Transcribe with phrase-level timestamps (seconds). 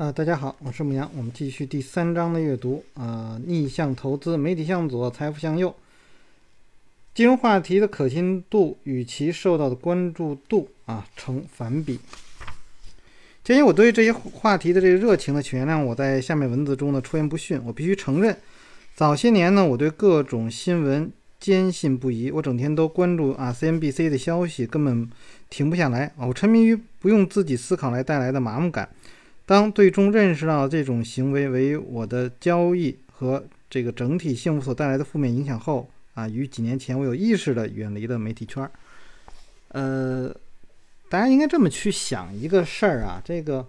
[0.00, 5.76] 啊，大家好，我是牧羊，我们继续第三章的阅读啊，逆向投资，媒体向左，财富向右，
[7.12, 12.00] 金融话题的可信度与其受到的关注度啊成反比。
[13.44, 18.34] 鉴于我对于这些话题的这个热情呢，请原谅我在下面文字中呢出言不逊，我必须承认，
[18.94, 25.10] 早些年呢，我对各种新闻坚信不疑，我整天都关注啊 CNBC 的消息，根本
[25.50, 28.88] 停不下来啊，我沉迷于不用自己思考来带来的麻木感。
[29.50, 38.70] 当最终认识到这种行为为我的交易和这个整体幸福所带来的负面影响后，啊，于几年前我有意识的远离了媒体圈儿。
[39.70, 40.32] 呃，
[41.08, 43.66] 大家应该这么去想一个事儿啊，这个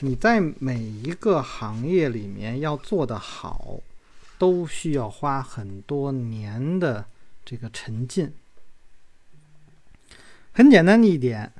[0.00, 3.80] 你在每一个行业里面要做得好，
[4.36, 7.06] 都需要花很多年的
[7.42, 8.34] 这个沉浸。
[10.52, 11.50] 很简单的一点，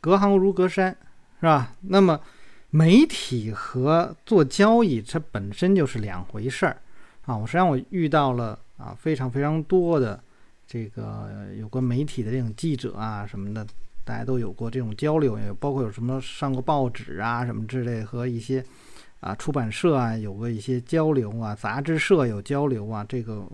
[0.00, 0.96] 隔行如隔山，
[1.40, 1.74] 是吧？
[1.80, 2.20] 那么。
[2.76, 6.76] 媒体和做交易，它本身就是两回事儿
[7.24, 7.36] 啊！
[7.36, 10.20] 我实际上我遇到了啊非常非常多的
[10.66, 13.64] 这个有关媒体的这种记者啊什么的，
[14.04, 18.64] 大家都有过这种交流，也包括有什么上过报纸啊什么之类，和一些
[19.20, 23.46] 啊出版社啊有过一些交流啊，杂志社有交流啊，这个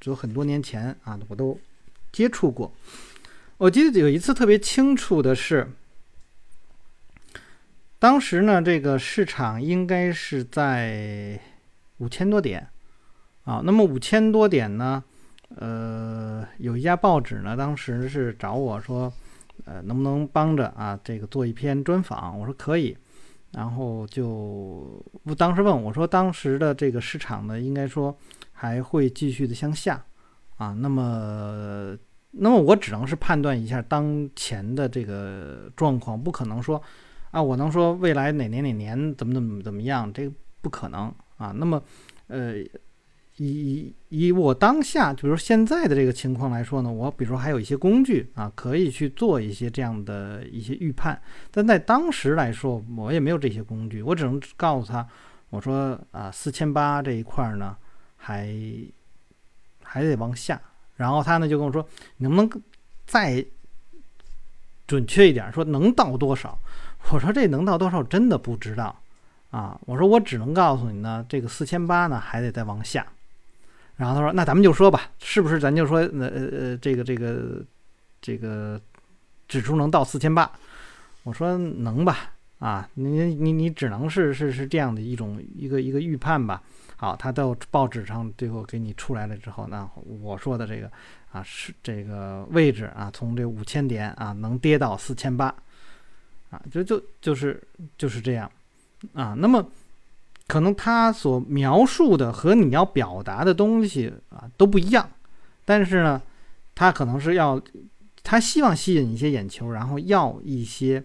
[0.00, 1.60] 就很多年前啊我都
[2.10, 2.72] 接触过。
[3.58, 5.70] 我记得有一次特别清楚的是。
[7.98, 11.40] 当时呢，这个市场应该是在
[11.96, 12.68] 五千多点
[13.44, 13.62] 啊。
[13.64, 15.02] 那么五千多点呢，
[15.56, 19.10] 呃，有一家报纸呢，当时是找我说，
[19.64, 22.38] 呃，能不能帮着啊，这个做一篇专访？
[22.38, 22.94] 我说可以。
[23.52, 28.14] 然后就我当时问我说，当时的这个市场呢，应该说
[28.52, 30.04] 还会继续的向下
[30.58, 30.76] 啊。
[30.78, 31.96] 那么，
[32.32, 36.80] 那么我只能是判断一下当前的这个状况，不可能说。
[37.30, 40.10] 啊，我能说未来哪年哪年怎么怎么怎么样？
[40.12, 40.32] 这个
[40.62, 41.52] 不可能啊。
[41.54, 41.82] 那么，
[42.28, 42.54] 呃，
[43.36, 51.20] 以以我当下，比如现在的这个情况来说呢，我比如说还有一些工具啊，可以去做一些这样的一些预判。
[51.50, 55.06] 但在当时来说，我也没有这些工具，我只能告诉他，
[55.50, 57.76] 我说啊，四千八这一块呢，
[58.16, 58.50] 还
[59.82, 60.58] 还得往下。
[60.96, 61.86] 然后他呢就跟我说，
[62.18, 62.62] 能不能
[63.04, 63.44] 再
[64.86, 66.58] 准确一点，说能到多少？
[67.10, 68.02] 我说这能到多少？
[68.02, 68.94] 真的不知道
[69.50, 69.78] 啊！
[69.86, 73.06] 我说我只能告诉你呢，这个四千八呢还得再往下。
[73.96, 75.58] 然后他说：“那咱们就说吧，是不是？
[75.58, 77.64] 咱就说，呃呃呃，这个这个
[78.20, 78.78] 这个
[79.48, 80.50] 指数能到四千八？”
[81.24, 82.32] 我说：“能吧？
[82.58, 86.62] 啊，你你你只能是是是这样的一种一个一个预判吧。”
[86.98, 89.88] 好，他到报纸上最后给你出来了之后，那
[90.20, 90.90] 我说的这个
[91.30, 95.54] 啊是这个位置啊，从这五千点啊能跌到四千八。
[96.50, 97.60] 啊，就就就是
[97.98, 98.50] 就是这样，
[99.14, 99.68] 啊，那么
[100.46, 105.10] 可能他所描述的和你要表达的东西啊都不一样，
[105.64, 106.22] 但是呢，
[106.74, 107.60] 他可能是要
[108.22, 111.02] 他希望吸引一些眼球，然后要一些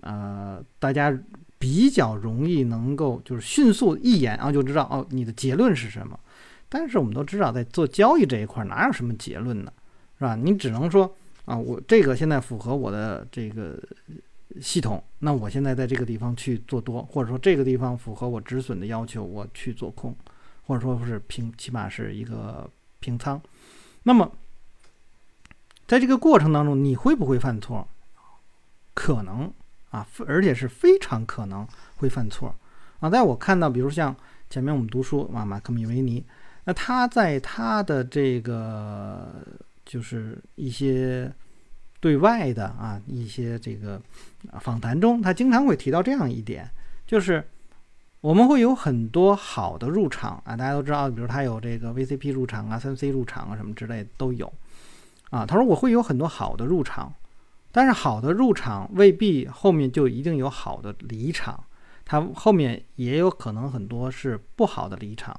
[0.00, 1.14] 呃大家
[1.58, 6.18] 比较容易能够就是迅速一眼啊就知道哦你的结论是什么，
[6.70, 9.70] 但是我们都知道在做交易这一块哪有什么结论呢，
[10.18, 10.34] 是吧？
[10.36, 11.14] 你只能说
[11.44, 13.78] 啊我这个现在符合我的这个。
[14.60, 20.16] 系统，那我现在在这个地方去做多，或者说这个地方符合我止损的要求，我去做空，
[20.66, 22.68] 或者说是平，起码是一个
[22.98, 23.40] 平仓。
[24.02, 24.32] 那么，
[25.86, 27.86] 在这个过程当中，你会不会犯错？
[28.94, 29.52] 可能
[29.90, 31.64] 啊，而且是非常可能
[31.98, 32.52] 会犯错
[32.98, 33.08] 啊。
[33.08, 34.14] 在我看到，比如像
[34.48, 36.24] 前面我们读书啊，马克米维尼，
[36.64, 39.46] 那他在他的这个
[39.84, 41.32] 就是一些。
[42.00, 44.00] 对外的啊一些这个
[44.60, 46.68] 访谈中，他经常会提到这样一点，
[47.06, 47.46] 就是
[48.20, 54.50] 我们会有很多好的入场啊，大家都知道，比如他有这个 VCP 入场啊、三 C 入场啊什么之类都有
[55.30, 55.44] 啊。
[55.44, 57.12] 他说我会有很多好的入场，
[57.70, 61.62] 但是好的入场未必后面就一定有好的离场，
[62.04, 65.38] 它后面也有可能很多是不好的离场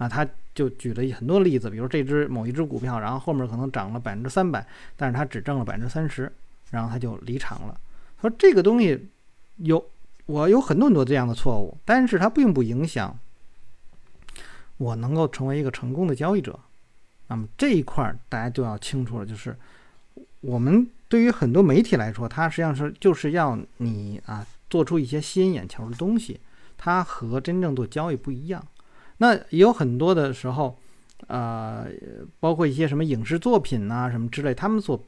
[0.00, 0.08] 啊。
[0.08, 0.26] 他。
[0.52, 4.66] 就举了很多例子，比如这只某一只股票，然后后面可能涨了百分之三百，
[4.96, 6.30] 但是他只挣了百分之三十，
[6.70, 7.80] 然后他就离场了。
[8.20, 9.08] 说这个东西
[9.58, 9.82] 有
[10.26, 13.16] 我有很多很多这样的错误，但是它并不影响
[14.76, 16.58] 我能够成为一个成功的交易者。
[17.28, 19.56] 那么这一块大家就要清楚了，就是
[20.40, 26.40] 我们对于很多媒体来说，它实际上是就是要你啊做出一些吸引眼球的东西，
[26.76, 28.62] 它和真正做交易不一样。
[29.22, 30.78] 那也有很多的时候，
[31.26, 31.86] 呃，
[32.38, 34.98] 包括一些什么影视作品呐，什么之类，他们所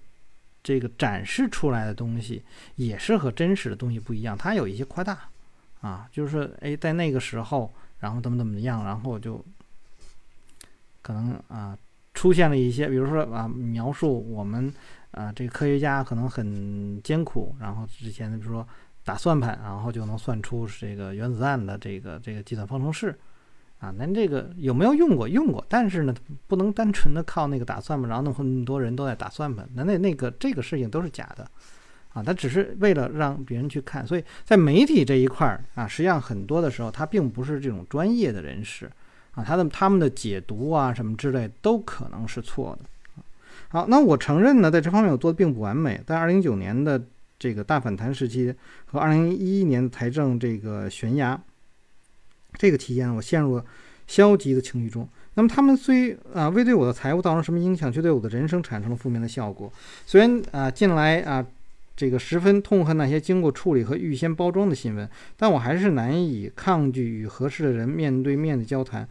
[0.63, 2.43] 这个展示出来的东西，
[2.77, 5.19] 也是和真实的东西不一样，它有一些夸大
[5.81, 9.43] 啊，就是说，哎，在那个时候，然后怎么怎么样，然后就
[11.01, 11.75] 可能啊
[12.13, 14.71] 出现了一些，比如说啊描述我们
[15.13, 18.69] 啊这个科学家可能很艰苦，然后之前比如说
[19.05, 23.19] 打算盘，然后就能算出这个原子弹的这个这个计算方程式。
[23.83, 25.29] 啊，那这个有没有用过？
[25.29, 26.15] 用过，但是呢，
[26.47, 31.45] 不能单纯的靠那个打算盘，然后那么多人都在打算盘，那那那个这个事情都是假的，
[32.13, 38.89] 啊，他只是为了让别人去看，所以在媒体这一块儿啊，实际上很多的时候，他并不是这种专业的人士，
[39.33, 42.89] 啊，他的他们的解读啊什么之类都可能是错的。
[43.67, 47.05] 好，那我承认呢，在这方面我做的并不完美，在二零一九年的
[47.37, 48.55] 这个大反弹时期
[48.87, 51.43] 和二零一一年的财政这个悬崖。
[52.59, 53.65] 这个期间，我陷入了
[54.07, 55.09] 消极的情绪中。
[55.35, 59.73] 那么，他们虽啊未对我的财务造成什么影响，却对我的人生产生了负面的效果。
[60.07, 61.45] 虽然啊近来啊
[61.97, 69.09] 这个十分痛恨那些经过处理和预先包装的新闻，但我还是难以抗拒与合适的人面对面的交谈。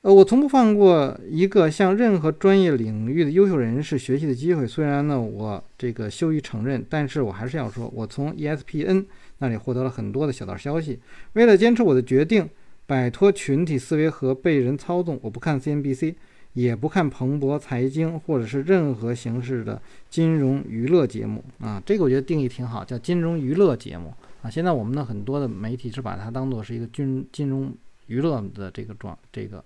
[0.00, 4.66] 呃，我从不放过一个向任何专业领域的优秀人士学习的机会。
[4.66, 9.04] 虽然呢，我这个羞于承认，但是我还是要说，我从 ESPN。
[9.44, 10.98] 那里获得了很多的小道消息。
[11.34, 12.48] 为了坚持我的决定，
[12.86, 16.14] 摆脱群体思维和被人操纵，我不看 CNBC，
[16.54, 21.82] 也不看彭博财经或者是任何形式的金融娱乐节目啊。
[21.84, 24.12] 这个我觉得定义挺好，叫金融娱乐节目
[24.42, 24.48] 啊。
[24.48, 27.72] 现在我们的很多的媒体是把它当做是一个金金融
[28.06, 29.62] 娱乐的这个状，这个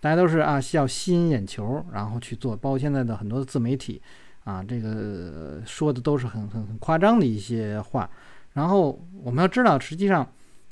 [0.00, 2.56] 大家都是啊要吸引眼球，然后去做。
[2.56, 4.00] 包括现在的很多的自媒体
[4.44, 8.10] 啊，这个说的都是很很很夸张的一些话。
[8.54, 10.26] 然后我们要知道，实际上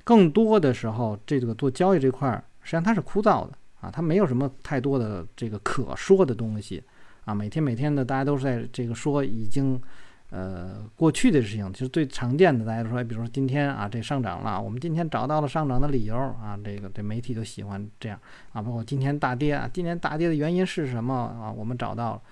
[0.05, 6.83] 更多的时候，这个做交易这块儿，实际上它是枯燥的啊，它没有什么太多的这个可说的东西
[7.25, 7.35] 啊。
[7.35, 9.81] 每天每天的，大家都是在这个说已经
[10.29, 11.73] 呃过去的事情。
[11.73, 18.19] 其实最常见的，大家都说，比如说今天啊，这上涨了，我们今天找到了上涨的理由啊，这个对媒体都喜欢这样
[18.53, 18.61] 啊。
[18.61, 21.51] 包括今天大跌啊，今天大跌的原因是什么啊？
[21.51, 22.23] 我们找到了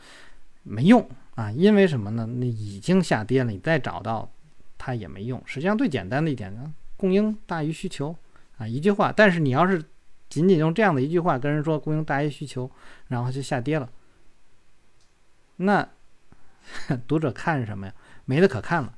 [0.64, 1.50] 没用啊？
[1.50, 2.26] 因为什么呢？
[2.26, 4.28] 那已经下跌了，你再找到。
[4.78, 5.42] 它也没用。
[5.44, 8.16] 实际上最简单的一点呢，供应大于需求
[8.56, 9.12] 啊，一句话。
[9.12, 9.84] 但是你要是
[10.30, 12.70] 仅仅用这样的一句话跟人说供应大于需求，
[13.08, 13.90] 然后就下跌了，
[15.56, 15.86] 那
[17.06, 17.94] 读者看什么呀？
[18.24, 18.94] 没得可看了，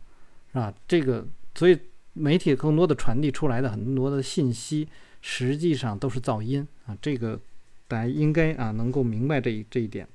[0.53, 0.75] 是吧？
[0.87, 1.79] 这个所以
[2.12, 4.88] 媒体更多的传递出来的很多的信息，
[5.21, 6.97] 实际上都是噪音啊。
[7.00, 7.41] 这个
[7.87, 10.06] 大家应该啊能够明白这一这一点。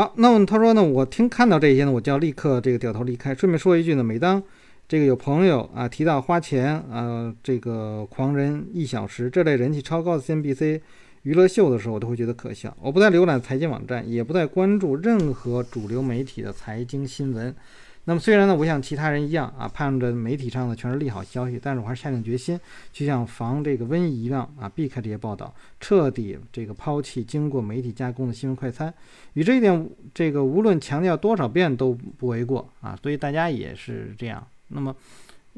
[0.00, 3.34] 好，那么他说呢，我听看到这些呢，我就要立刻这个掉头离开。
[3.34, 4.42] 顺便说一句呢，每当
[4.88, 10.80] 这个有朋友啊提到花钱啊这个狂人一小时这类人气超高的 CNBC
[11.24, 12.74] 娱乐秀的时候，我都会觉得可笑。
[12.80, 17.54] 我不再浏览财经网站，也不再关注任何主流媒体的财经新闻。
[18.04, 22.58] 那么虽然呢，我像其他人一样啊，盼着媒体上的全是利好消息，但是我还是下定决心，
[22.92, 28.92] 就像防这个瘟疫一样啊，避开这些报道，彻底这个抛弃经过媒体加工的新闻快餐。
[29.34, 32.98] 与这一点，这个无论强调多少遍都不为过啊。
[33.02, 34.44] 所以大家也是这样。
[34.68, 34.96] 那么，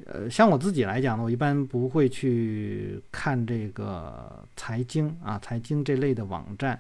[0.05, 6.79] 呃，像我自己来讲呢，我一般不会去看这个财经啊、财经这类的网站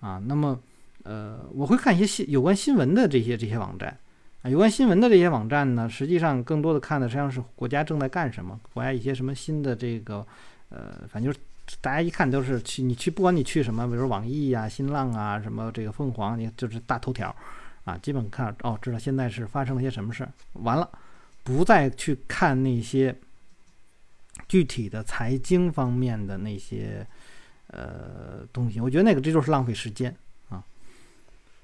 [0.00, 0.20] 啊。
[0.26, 0.58] 那么，
[1.04, 3.96] 呃，我会看一些新有关新闻的这些这些网站。
[4.50, 10.26] 有关新闻的这些网站呢，实际上更多的看的实际上是国家正在干什么，国家一些什么新的这个，
[10.68, 11.38] 呃，反正就是
[11.80, 17.34] 大家一看都是去你去，不管你去什么，比如网易呀、新浪啊、什么这个凤凰，你就是大头条，
[17.84, 20.86] 啊，基本看哦，知道现在是发生了些什么事儿，完了，
[21.42, 23.16] 不再去看那些
[24.46, 27.06] 具体的财经方面的那些
[27.68, 30.14] 呃东西，我觉得那个这就是浪费时间。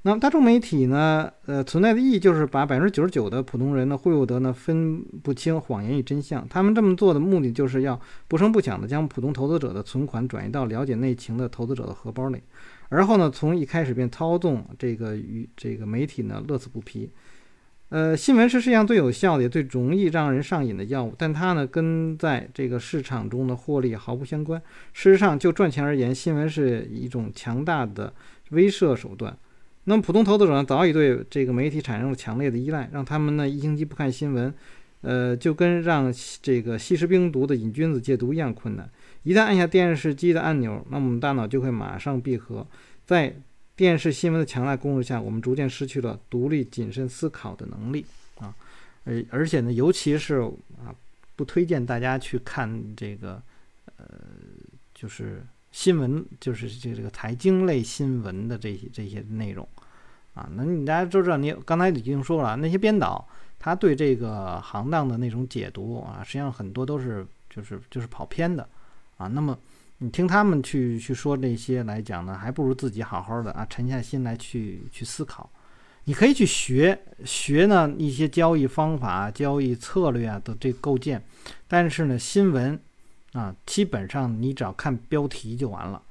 [0.02, 1.30] 那么大众媒体呢？
[1.44, 6.48] 呃，存在的意义就是把百分之九十九的普通人呢忽悠得呢分不清谎言与真相。
[6.48, 12.40] 他们这么做的目的就是要不声不响的将普通投资者的存款转移到了解内情的投资者的荷包里，
[12.88, 17.10] 而后呢从一开始便操纵这个与这个媒体呢乐此不疲。
[17.90, 24.58] 呃，新闻是世界上最有效的也最容易让人上瘾的药物，但它呢跟在这个市场中的获利毫不相关。
[24.94, 28.14] 事实上，就赚钱而言，新闻是一种强大的
[28.52, 29.36] 威慑手段。
[29.84, 34.52] 那么，普通投资者呢，早已对这个媒体产生了强烈的依赖，让他们呢一星期不看新闻，
[35.00, 38.88] 呃，就跟让这个吸食冰毒的瘾君子戒毒一样困难。
[39.22, 42.66] 一旦按下电视机的按钮，那么我们大脑就会马上闭合。
[43.06, 43.34] 在
[43.74, 48.04] 电视新闻的强大攻势下，我们逐渐失去了独立谨慎思考的能力
[48.38, 48.54] 啊！
[49.04, 50.36] 而而且呢，尤其是
[50.78, 50.94] 啊，
[51.34, 53.42] 不推荐大家去看这个，
[53.96, 54.04] 呃，
[54.94, 55.42] 就是。
[55.70, 59.66] 新闻就是这这个财经类新闻的这些这些内容，
[60.34, 63.26] 啊，那你大家都知道，你刚才已经说了，那些编导
[63.58, 68.68] 他对这个行当的那种解读啊，实际上很多都是就是就是跑偏的
[69.16, 69.28] 啊。
[69.28, 69.56] 那么
[69.98, 75.48] 你听他们去去说这些来讲呢，还不如自己好好的啊沉下心来去去思考。
[76.04, 81.22] 你可以去学学呢一些交易方法、交易策略啊的这构建，
[81.68, 82.80] 但是呢新闻
[83.32, 86.02] 啊基本上你只要看标题就完了，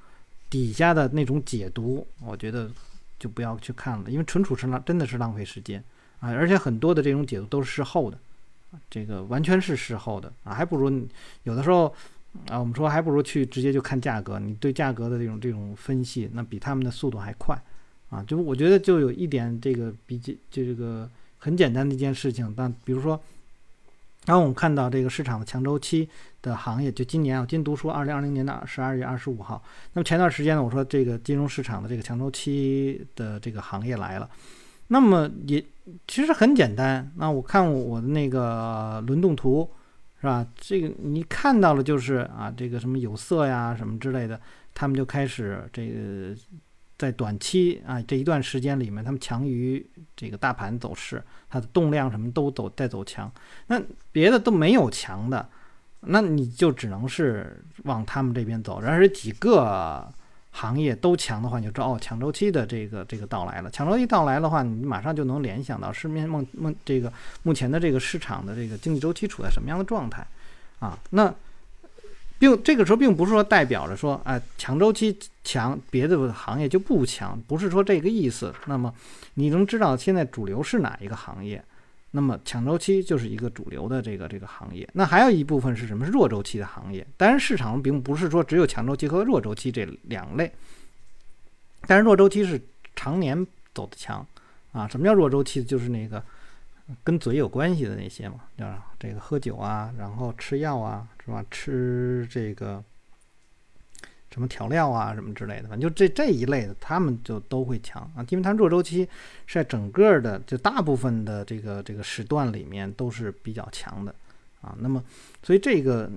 [0.50, 2.70] 底下的那种解读，我觉得
[3.18, 5.84] 就不要去看了，因为纯属是浪真的是浪费时间
[6.20, 6.32] 啊！
[6.32, 8.18] 而且很多的这种解读都是事后的，
[8.90, 11.08] 这个完全是事后的啊，还不如
[11.44, 11.94] 有的时候
[12.48, 17.60] 啊，我们说还不如去直接就看价格，你对价格的这种这种分析，那比他们的速度还快。
[18.10, 21.08] 啊，就我觉得就有一点这个比较，就这个
[21.38, 22.52] 很简单的一件事情。
[22.58, 23.22] 但比如说，
[24.26, 26.08] 然后我们看到这个市场的强周期
[26.42, 29.64] 的行业，就今年啊，今读书二零二零年的十二月二十五号。
[29.94, 34.30] 那么前段时间呢，我说这个金融市场的这个强周期的这个行业来了。
[34.90, 35.64] 那么也
[36.08, 37.12] 其实很简单。
[37.16, 39.68] 那我看我的那个轮动图，
[40.22, 40.46] 是吧？
[40.56, 44.40] 这个你看到了就是啊，这个什么有色呀什么之类的，
[44.76, 46.36] 他们就开始这个。
[47.00, 49.84] 在短期啊这一段时间里面，他们强于
[50.18, 53.32] 这个大盘走势，它的动量什么都走在走强。
[53.68, 55.48] 那别的都没有强的，
[56.02, 58.82] 那你就只能是往他们这边走。
[58.82, 60.14] 然而几个
[60.52, 63.72] 行业都强的话，你就知道哦，强周期的这个这个到来了。
[63.72, 67.10] 强周期到来的话，你马上就能联想到市面梦梦这个
[67.44, 70.28] 目前的这个市场的这个经济周期处在什么样的状态
[70.80, 71.00] 啊？
[71.12, 71.34] 那。
[72.40, 78.52] 并这个时候并不是说代表着说，哎，强周期强，别的行业就不强，不是说这个意思。
[78.66, 78.92] 那么
[79.34, 81.62] 你能知道现在主流是哪一个行业？
[82.12, 84.88] 那么强周期就是一个主流的这个这个行业。
[84.94, 86.06] 那还有一部分是什么？
[86.06, 87.06] 弱周期的行业。
[87.18, 90.52] 当然，市场并不是说只有强周期和弱周期这两类。
[91.86, 92.60] 但是弱周期是
[92.96, 94.26] 常年走的强
[94.72, 94.88] 啊。
[94.88, 95.64] 什么叫弱周期？
[95.64, 96.24] 就是那个。
[97.04, 101.46] 跟嘴有关系的那些嘛，啊，这个喝酒啊，然后吃药啊，是吧？
[101.52, 102.84] 吃这个
[104.32, 109.08] 什么调料啊，什么之类的，反正就这这一类的，他们就都会强啊，因为它弱周期
[109.46, 114.14] 是在整个的就大部分的这个这个时段里面都是比较强的
[114.62, 114.76] 啊。
[114.80, 115.04] 那么，
[115.44, 116.10] 所以这个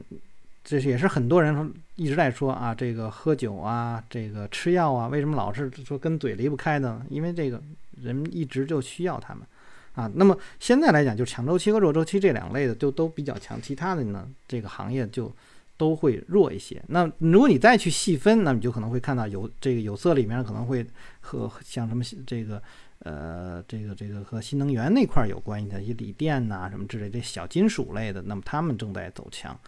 [0.64, 7.04] 这也是很多人一直在说啊，这个喝酒啊，这个吃药啊，为什么老是说跟嘴离不开呢？
[7.10, 7.62] 因为这个
[8.00, 9.42] 人一直就需要他们。
[9.94, 15.30] 啊，那么现在来讲，就强周期和弱周期这两类的就都比较强，其他的呢，这个行业就
[15.76, 16.82] 都会弱一些。
[16.88, 20.86] 那如果你再去细分，那你就可能会看到有这个有色里面可能会
[21.20, 22.62] 和像什么这个
[23.00, 29.58] 呃这个这个和新能源那块有关系的一些锂电呐什么之类的小金属类的，那么他们正在走强。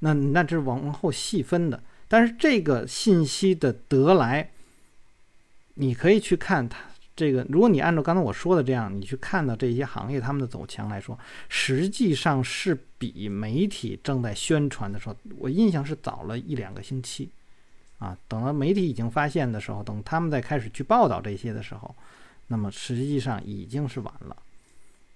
[0.00, 4.50] 那那这是往往后细分的，但是这个信息的得来，
[5.74, 6.78] 你可以去看它。
[7.18, 17.28] 这个，如果你按照刚才我说的这样，你去看到这些行业他们的走强来说，实际上是比媒体正在宣传的时候，我印象是早了一两个星期，
[17.98, 21.92] 啊，等到媒体已经发现的时候，等他们在开始去报道这些的时候，
[22.46, 24.36] 那么实际上已经是晚了，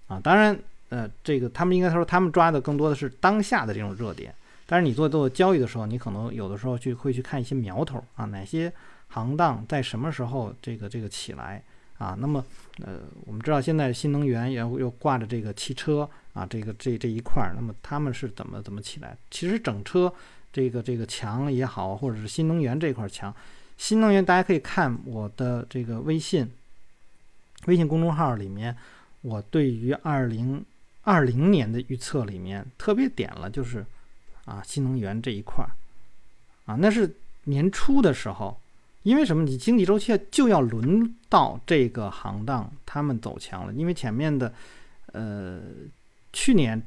[0.09, 4.35] 啊，当然，呃，这个他们应该说他们抓的更多的是当下的这种热点，
[4.67, 8.73] 但是你做做交易的时候，你可能有的时候去会去看一些苗头啊，哪些
[9.07, 11.63] 行当在什么时候这个这个起来。
[12.03, 12.45] 啊，那么，
[12.85, 19.17] 呃，我们知道现在新能源也又挂着这个汽车啊，这个这这一块儿，那么他们是怎么怎么起来？
[19.31, 20.13] 其实整车
[20.53, 23.33] 这个这个强也好，或者是新能源这块强，
[23.79, 26.51] 新能源大家可以看我的这个微信
[27.67, 28.77] 微信公众号里面，
[29.21, 30.65] 我对于二零
[31.03, 33.87] 二零年的预测里面特别点了，就是
[34.47, 35.71] 啊新能源这一块儿
[36.67, 38.59] 啊，那是年初的时候。
[39.03, 39.43] 因为什么？
[39.43, 43.73] 你经济周期就要轮到这个行当，他们走强了。
[43.73, 44.53] 因为前面的，
[45.13, 45.61] 呃，
[46.33, 46.81] 去年，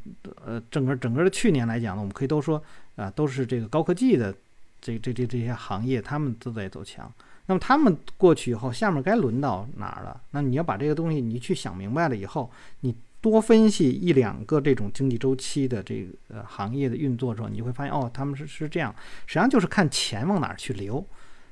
[0.45, 2.61] 呃，整个整个的去年来讲呢，我们可以都说
[2.95, 4.33] 啊，都是这个高科技的
[4.79, 7.11] 这这这这些行业，他们都在走强。
[7.47, 10.21] 那么他们过去以后，下面该轮到哪儿了？
[10.31, 18.95] 那你要把这个东西你去想明白了以后，你多分析一两个这种经济周期的这个行业的运作之后，你就会发现哦，他们是是这样，
[19.27, 21.05] 实际上就是看钱往哪儿去流。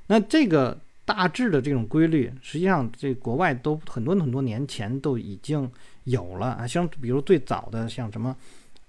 [0.08, 5.70] 那这个大致的这种规律，实际上这国外都很多很多年前都已经
[6.06, 8.36] 有了啊，像比如最早的像什么，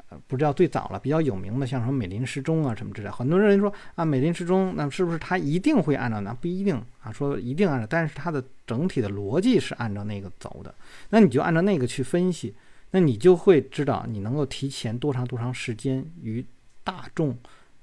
[0.09, 10.75] 呃，不知道最早了，比较有名的像什么美林时钟啊什么之类，很多人说啊，美林时钟那是不是它一定会按照那不一定啊，说一定按照，但是它的整体的逻辑是按照那个走的，
[11.11, 12.54] 那你就按照那个去分析，
[12.90, 16.44] 那你就会知道你能够提前多长多长时间与
[16.85, 17.37] 大众。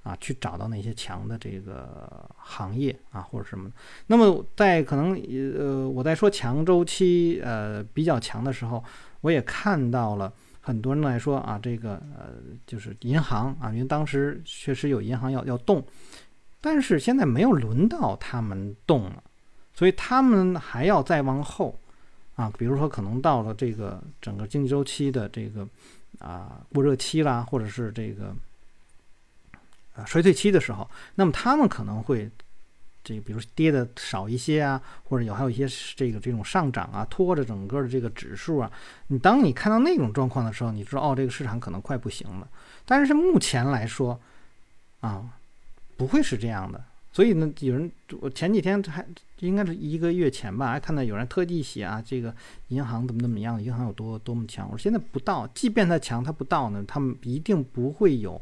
[0.04, 3.72] 啊，去找到那些强的这个行业啊，或者什么。
[4.08, 5.14] 那么在可能
[5.56, 8.84] 呃，我在说强周期呃比较强的时候，
[9.22, 12.34] 我也看到了很多人来说啊，这个呃
[12.66, 15.86] 就是银行啊，因为当时确实有银行要要动，
[16.60, 19.24] 但是现在没有轮到他们动了，
[19.72, 21.78] 所以他们还要再往后
[22.36, 25.68] 啊，比如说可能到了这个整个经济周期的这个
[26.18, 28.36] 啊过热期啦，或者是这个。
[29.96, 32.30] 啊，衰退期的时候，那么他们可能会，
[33.04, 38.72] 这个比如跌的少一些啊，或者有还有一些这个这种上涨啊，拖着整个的这个指数啊。
[39.08, 42.48] 你当你看到那种状况的时候，你知道哦，这个市场可能快不行了。
[42.86, 44.20] 但是目前来说，
[45.02, 45.26] 啊，
[45.98, 46.82] 不会是这样的。
[47.14, 49.06] 所以呢，有人我前几天还
[49.40, 52.34] 应该是一个月前吧，还看到有人特地写啊，这个
[52.70, 54.66] 银行怎么怎么样，银行有多多么强。
[54.72, 58.42] 我说现在不到，即便它强，它不到呢，他们一定不会有。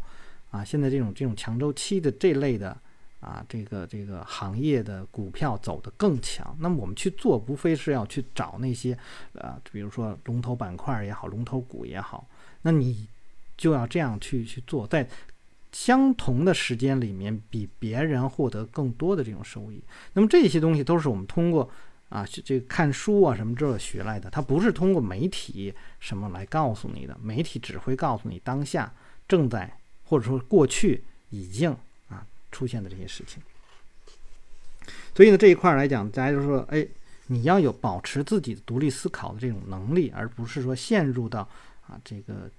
[0.52, 2.76] 啊，现在这种这种强周期的这类的
[3.20, 6.56] 啊，这个这个行业的股票走得更强。
[6.60, 8.98] 那么我们去做，无非是要去找那些
[9.34, 12.28] 啊，比如说龙头板块也好，龙头股也好，
[12.64, 13.08] 那你
[13.58, 15.08] 就要这样去去做，在
[15.72, 19.84] 相同的时间里面，比别人获得更多的这种收益。
[20.14, 21.70] 那么这些东西都是我们通过
[22.10, 28.92] 啊，这个看书啊什么这学来的，它不是通过媒体什么来告诉你的，媒体只会告诉你当下
[29.28, 29.79] 正在。
[30.10, 31.70] 或者说过去已经
[32.10, 33.40] 啊出现的这些事情，
[35.14, 36.86] 所以呢这一块来讲，大家就说，哎，
[37.28, 41.48] 你要有保持自己独立思考的这种能力，而不是说陷入到
[41.86, 42.50] 啊这个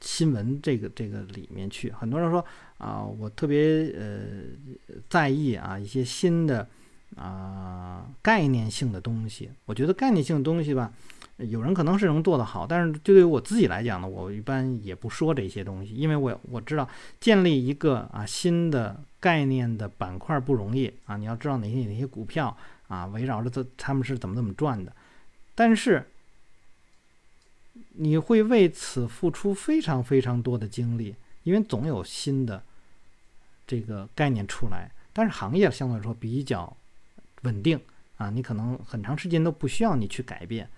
[0.00, 1.90] 新闻这个这个里面去。
[1.90, 2.44] 很多人说
[2.78, 4.16] 啊，我特别呃
[5.10, 6.68] 在意啊一些新的
[7.16, 9.50] 啊概念性的东西。
[9.64, 10.92] 我觉得概念性的东西吧。
[11.38, 16.88] 有人可能是能做得好，但是就对于我自己来讲呢，我一般也不说这些东西，因为我我知道
[17.18, 24.92] 建立一个啊新的概念的板块不容易啊，你要知道哪些哪些股票啊围绕着它他们是怎么怎么转的，
[25.56, 26.06] 但是
[27.94, 32.62] 你会为此付出非常非常多的精力，因为总有新的
[33.66, 36.76] 这个概念出来，但是行业相对来说比较
[37.42, 37.80] 稳定
[38.18, 40.68] 啊，你可能很长时间都不需要你去改变。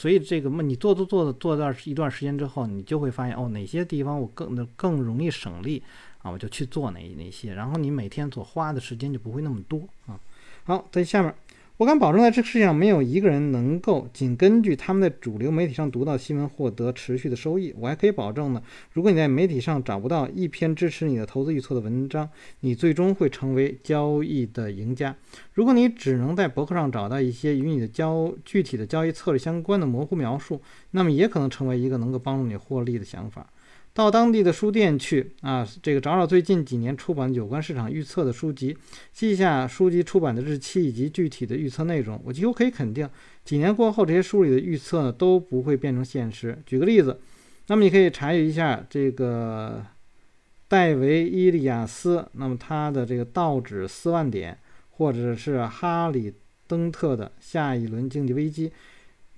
[0.00, 5.82] 所以这个嘛，你做做做做段一段时间之后，你就会发现哦，哪些地方我更更容易省力
[6.22, 10.18] 啊，我就去做哪哪些，然后你每天所花的时间就不会那么多啊。
[10.64, 11.34] 好，在下面。
[11.80, 17.74] 我敢保证，在这个世界上没有一个人能够仅根据他们在主流媒体上读到新闻获得持续的收益。
[17.78, 18.62] 我还可以保证呢，
[18.92, 22.28] 如果你在媒体上找不到一篇支持你的投资预测的文章，
[22.60, 25.16] 你最终会成为交易的赢家。
[25.54, 33.50] 如果你只能在博客上找到一些与你的交具体的交易策略相关的模糊描述，那么也可能成为一个能够帮助你获利的想法。
[33.92, 38.76] 到当地的书店去啊，这个找找最近几年出版有关市场预测的书籍，
[39.12, 42.20] 记下书籍出版的日期以及具体的预测内容。
[42.24, 43.08] 我几乎可以肯定，
[43.44, 46.56] 几年过后，这些书里的预测呢都不会变成现实。
[46.64, 47.20] 举个例子，
[47.66, 49.84] 那么你可以查阅一下这个
[50.68, 54.56] 戴维·伊利亚斯，那么他的这个道指四万点，
[54.90, 56.30] 或者是哈里·
[56.68, 58.70] 登特的下一轮经济危机。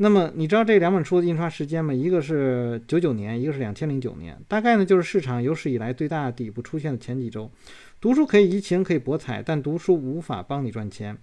[0.02, 1.94] 那么你知道这两本书的印刷时间吗？
[1.94, 7.48] 一个是九九年，一个是两千零九年，大概呢就是市场有史以来最大底部出现的前几周。
[8.00, 11.16] 读书可以怡情，可以博彩，但读书无法帮你赚钱。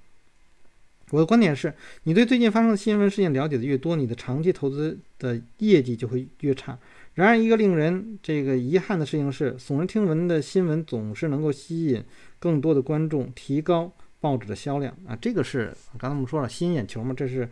[1.09, 6.79] 我的观点是，你对最近发生的新闻事件了解的越多，你的长期投资的业绩就会越差。
[7.15, 12.01] 然而，一个令人这个遗憾的事情是，耸人听闻的新闻总是能够吸引
[12.39, 15.17] 更多的观众，提高报纸的销量啊！
[15.19, 17.49] 这个是刚才我们说了，吸引眼球嘛，这是。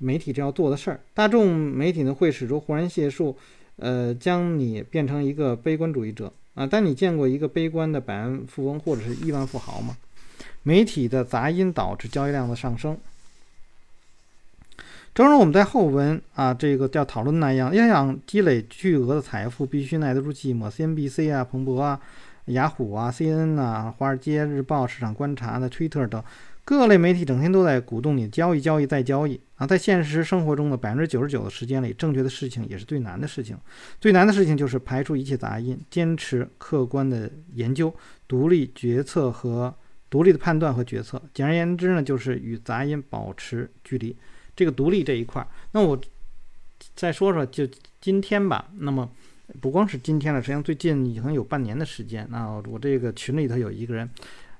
[0.00, 3.36] 媒体这要做的事儿，大众媒体呢会使出忽然解数，
[3.76, 6.66] 呃，将你变成一个悲观主义者啊。
[6.66, 9.96] 但你见过一个悲观的百万富翁或者是亿万富豪吗？
[10.62, 12.96] 媒体的杂音导致交易量的上升。
[15.14, 20.68] 正如我们在后文啊这个要讨论那样，要想积累巨额的财富，必须耐得住寂寞。
[20.68, 22.00] CNBC 啊，彭博啊，
[22.46, 26.20] 雅虎啊，CNN 啊，华尔街日报、市场观察的 Twitter 等。
[26.64, 29.66] 各类媒体整天都在鼓动你交易、交易再交易啊！
[29.66, 33.54] 在现实生活中的百分之九十九的时间里，正确的事情也是最难的事情。
[34.00, 37.94] 最难的事情就是排除一切杂音，坚持客观的研究、
[38.26, 39.74] 独立决策和
[40.08, 41.20] 独立的判断和决策。
[41.34, 44.16] 简而言之呢，就是与杂音保持距离。
[44.56, 46.00] 这个独立这一块儿，那我
[46.96, 47.68] 再说说，就
[48.00, 48.70] 今天吧。
[48.78, 49.06] 那么
[49.60, 52.26] 不光是今天了，实际上最近已经有半年的时间。
[52.30, 54.08] 那我这个群里头有一个人。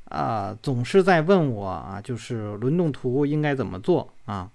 [0.04, 4.50] 啊，总是在问我啊，就是轮动图应该怎么做啊？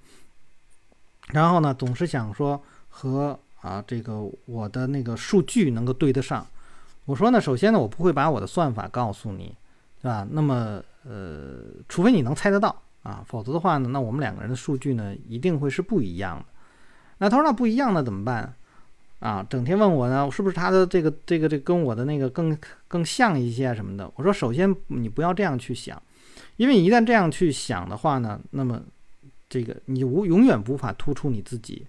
[1.29, 6.45] 然后呢，总是想说和啊这个我的那个数据能够对得上。
[7.05, 9.55] 我说呢，首先呢，我不会把我的算法告诉你，
[10.01, 10.27] 对吧？
[10.29, 16.45] 那么呃，除非你能猜得到啊，否则的话呢，那我们两个人的数据呢一定会是不一样的。
[17.17, 18.53] 那他说那不一样的怎么办？
[19.19, 24.09] 啊，整天问我呢，是不是他的这个这个这跟我的那个更更像一些什么的？
[24.15, 26.01] 我说首先你不要这样去想，
[26.55, 28.81] 因为你一旦这样去想的话呢，那么
[29.49, 31.85] 这个你无永远无法突出你自己。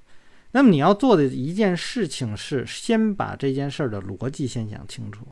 [0.50, 5.24] 那么你要做的一件事情是先把这件事儿的逻辑先想清楚，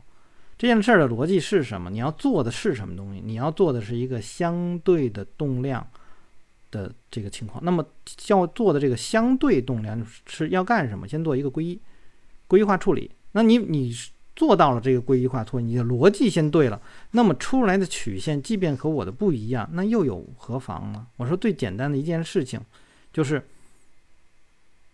[0.57, 1.89] 这件事儿的逻辑是什么？
[1.89, 3.21] 你要做的是什么东西？
[3.21, 5.85] 你要做的是一个相对的动量
[6.71, 7.61] 的这个情况。
[7.65, 7.85] 那么
[8.27, 11.05] 要做的这个相对动量是要干什么？
[11.05, 11.77] 先做一个归一。
[12.49, 13.95] 归一化处理，那你你
[14.35, 16.81] 做到了这个归一化处理，你的逻辑先对了，
[17.11, 21.05] 那么出来的曲线即便和我的不一样，那又有何妨呢？
[21.17, 22.59] 我说最简单的一件事情，
[23.13, 23.45] 就是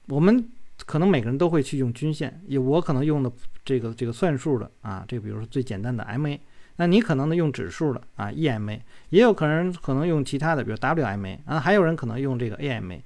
[0.07, 0.45] 我们
[0.85, 3.31] 可能每个人都会去用均线，也我可能用的
[3.63, 6.37] 这个这个算数的啊，这个比如说最简单的 MA，
[6.75, 12.99] 那你可能呢用指数的啊 EMA，也有可能可能用其他的，比如 WMA 啊，还有人可能用这个 AMA，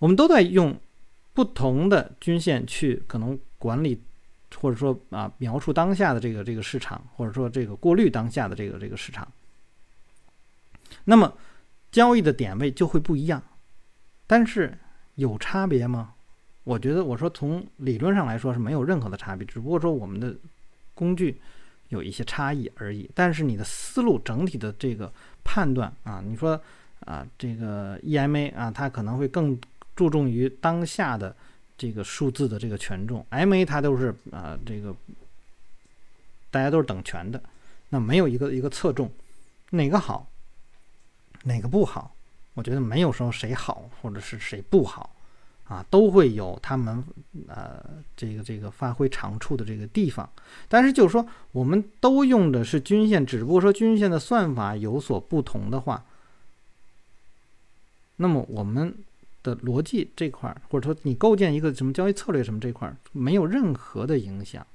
[0.00, 0.76] 我们都在用。
[1.34, 4.00] 不同的均线去可能管理，
[4.56, 9.26] 或者说啊描述当下的这个这个市场，或者说这个过滤当下的这个这个市场，
[11.04, 11.36] 那么
[11.90, 13.42] 交易的点位就会不一样，
[14.28, 14.78] 但是
[15.16, 16.14] 有差别吗？
[16.62, 20.36] 我觉得我说从理论上来说是没有任何的差别，只不过说我们的
[20.94, 21.40] 工具
[21.88, 23.10] 有一些差异而已。
[23.12, 26.58] 但是你的思路整体的这个判断啊，你说
[27.00, 29.58] 啊这个 EMA 啊，它可能会更。
[29.94, 31.34] 注重于当下的
[31.76, 34.94] 这个数字的这个权重，MA 它都是啊这个
[36.50, 37.42] 大家都是等权的，
[37.88, 39.10] 那没有一个一个侧重，
[39.70, 40.28] 哪个好，
[41.44, 42.14] 哪个不好？
[42.54, 45.14] 我觉得没有说谁好或者是谁不好
[45.64, 47.02] 啊，都会有他们
[47.48, 47.84] 呃
[48.16, 50.28] 这个这个发挥长处的这个地方。
[50.68, 56.04] 但是就是说，我们都用的是均线，只不过说均线的算法有所不同的话，
[58.16, 58.96] 那么我们。
[59.44, 64.66] 的逻辑这块儿，或者说你构建一个什么交易策略什么这块儿没有任何的影响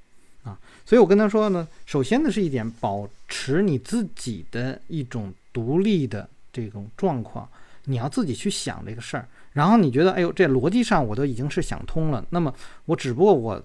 [0.44, 7.50] 啊，所以我跟他说呢，首先呢是一点，保持你自己的一种独立的这种状况，
[7.86, 12.54] 你要自己去想这个事儿，然后你觉得哎呦这逻辑上我都已经是想通了，那么
[12.86, 13.62] 我只不过我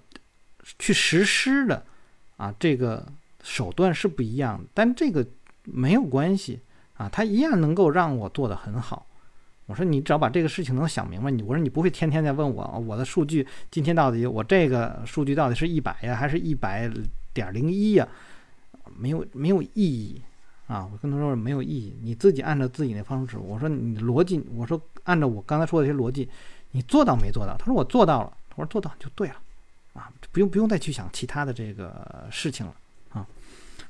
[0.78, 1.84] 去实施的
[2.38, 3.06] 啊这个
[3.42, 5.24] 手段是不一样，但这个
[5.64, 6.58] 没有关系
[6.94, 9.06] 啊，它一样能够让我做得很好。
[9.66, 16.90] 我说你只要把这个事情能想明白，你我说你不会天天在问我我的数据今天到底我这个数据到底是一百呀还是一百
[17.32, 18.06] 点零一呀？
[18.96, 20.20] 没有没有意义
[20.66, 20.86] 啊！
[20.92, 23.38] 我跟他说没有意义，你自己按照自己的方式。
[23.38, 26.28] 我说你逻辑，我说按照我刚才说的这些逻辑，
[26.72, 27.56] 你做到没做到？
[27.56, 28.32] 他说我做到了。
[28.56, 29.34] 我说做到就对了
[29.94, 32.74] 啊，不用不用再去想其他的这个事情了
[33.14, 33.26] 啊。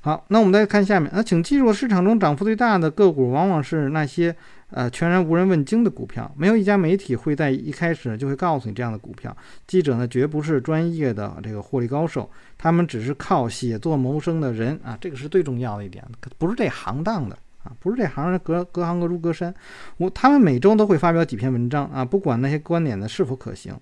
[0.01, 4.35] 好，那我们再看下面，那请记住，市场中涨幅最大的个股往往是那些。
[4.75, 9.35] 呃，全然无人问津的股票，没有一家媒体会在一开始就会告诉你这样的股票。
[9.69, 16.05] 记者呢，绝不是专业的这个获利高手，他们只是靠写作谋生的人啊，这个是最重要的一点，
[16.39, 19.55] 不是这行当的啊，不是这行隔隔行隔如隔山。
[19.99, 23.73] 我他们每周都会发表几篇文章啊，不管那些观点呢是否可行。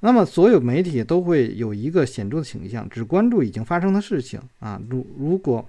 [0.00, 4.80] 那么所有媒体都会有一个显著的倾向，只关注已经发生的事情啊。
[4.90, 5.64] 如如果。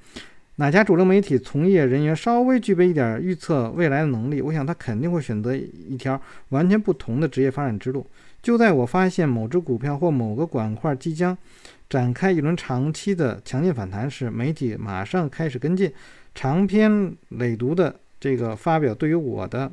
[0.62, 8.06] 哪家主流媒体从业人员稍微具备一点预测未来的能力，我想他肯定会选择一条完全不同的职业发展之路。
[8.43, 11.36] 就在我发现某只股票或某个板块即将
[11.89, 15.91] 展开一轮长期的强劲反弹时，媒体马上开始跟进，
[16.36, 19.71] 长篇累牍的这个发表对于我的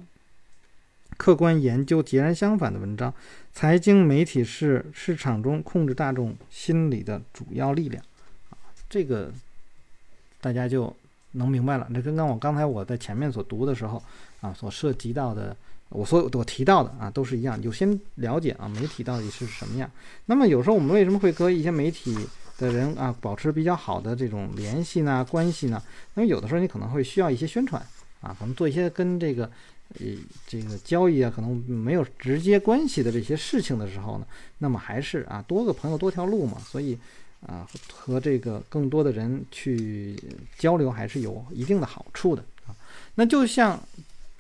[1.19, 3.13] 客观研究截然相反的文章。
[3.53, 8.03] 财经媒体是市场中控制大众心理的主要力量，
[8.89, 9.31] 这个。
[10.41, 10.95] 大家就
[11.33, 11.89] 能明白了。
[11.95, 14.03] 这跟刚我刚才我在前面所读的时候
[14.41, 15.57] 啊，所涉及到的，
[15.89, 17.61] 我所有我提到的啊，都是一样。
[17.61, 19.91] 就先了解啊，媒体到底是什么样。
[20.27, 22.17] 那么有时候我们为什么会和一些媒体
[22.57, 25.83] 的人啊保持比较好的这种联系呢、关系呢？
[26.15, 27.81] 那么有的时候你可能会需要一些宣传
[28.21, 29.45] 啊，可能做一些跟这个
[29.99, 30.07] 呃
[30.47, 34.27] 这个交易啊可能没有直接关系的这些事情的时候呢，
[34.59, 36.97] 那么还是啊多个朋友多条路嘛，所以。
[37.47, 40.17] 啊，和这个更多的人去
[40.59, 42.75] 交流还是有一定的好处的啊。
[43.15, 43.81] 那就像，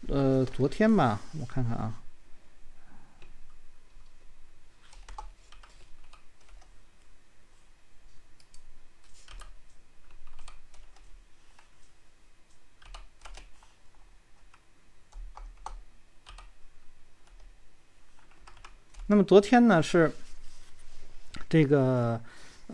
[0.09, 1.95] 呃，昨天吧，我看看啊。
[19.07, 20.13] 那么昨天呢是
[21.49, 22.21] 这个。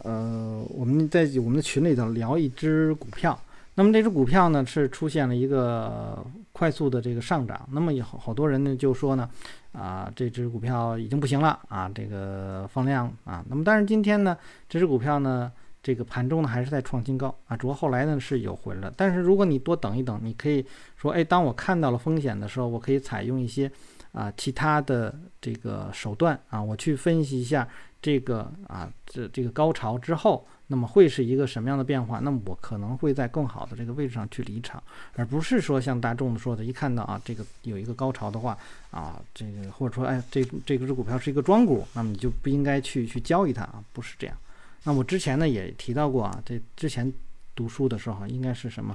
[0.02, 3.38] 呃，我们在我们的群里头聊一只股票，
[3.74, 9.28] 那么这只股票呢是出现了一个快速的这个上涨，那么有好多人呢就说呢，
[9.72, 14.36] 啊，这只股票已经不行了啊，这个放量啊，那么但是今天呢，
[14.68, 15.50] 这只股票呢，
[15.82, 20.64] 这个盘中呢还是在创新高啊，主要后来呢是有回了，但是如果你多等一等，你可以
[20.96, 23.70] 说，哎，当我看到了风险的时候，我可以采用一些
[24.14, 27.68] 啊其他的这个手段啊，我去分析一下。
[28.04, 32.18] 这个啊，这这个高潮之后，那么会是一个什么样的变化？
[32.18, 34.82] 那么我可能会在更好的这个位置上去离场，
[35.14, 38.58] 而不是说像大众说的，一看到啊这个有一个高潮的话
[38.90, 44.36] 啊，这个或者说哎这这个只股票是一个庄股，那么你就不应该去去交易它啊，不是这样。
[44.82, 47.10] 那我之前呢也提到过啊，这之前
[47.54, 48.94] 读书的时候应该是什么？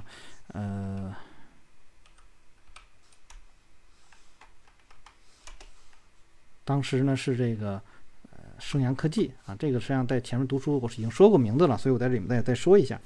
[0.52, 1.12] 呃，
[6.64, 7.80] 当时呢是这个。
[8.62, 13.00] 升阳科技啊，这个实际上在前面读书我是已经说过名字了，所以我在这里面再再说一下。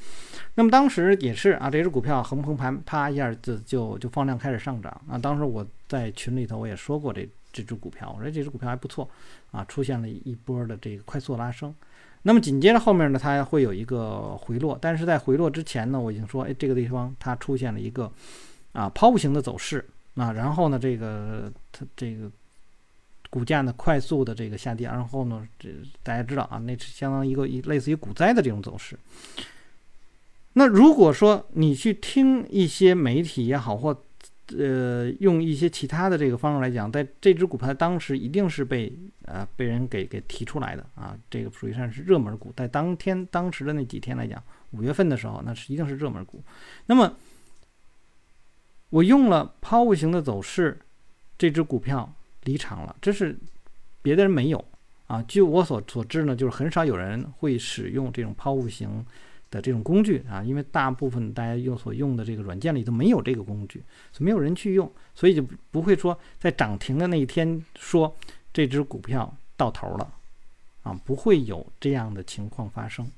[0.57, 5.17] 那么当时也是啊，这只股票横横盘，啪一下子就就放量开始上涨啊。
[5.17, 9.09] 当时我在群里头我也说过这这只股票，我说这只股票还不错
[9.53, 11.73] 啊，出现了一波的这个快速拉升。
[12.23, 18.11] 那么紧接着后面呢，它会有一个回落，但是在回落之前呢，我已经说，哎，这个地方它出现了一个
[18.73, 22.29] 啊抛物型的走势啊，然后呢，这个它这个。
[23.35, 25.69] 股价呢快速的这个下跌，然后呢，这
[26.05, 28.97] 大家知道啊，那是相当于一个一类似于股灾的这种走势。
[30.53, 34.05] 那如果说你去听一些媒体也好，或
[34.57, 46.41] 呃用一些其他的这个方式来讲，在这只股票当时一定是被呃被人给给提出来的啊，这个属于算是热门股，在当天当时的那几天来讲，五月份的时候，那是一定是热门股。
[46.87, 47.17] 那么
[48.91, 50.79] 我用了抛物型的走势，
[51.37, 52.15] 这只股票。
[52.45, 53.37] 离场了，这是
[54.03, 54.65] 别的人没有
[55.07, 55.23] 啊。
[55.27, 59.05] 据我所所知呢，就是很少有人会使用这种抛物型
[59.51, 68.15] 的这种工具啊，因为大部分大家用所用的这个软件里都没有这个工具，所以没有人去用，所以就不会说在涨停的那一天说
[68.53, 70.13] 这只股票到头了
[70.83, 73.11] 啊，不会有这样的情况发生，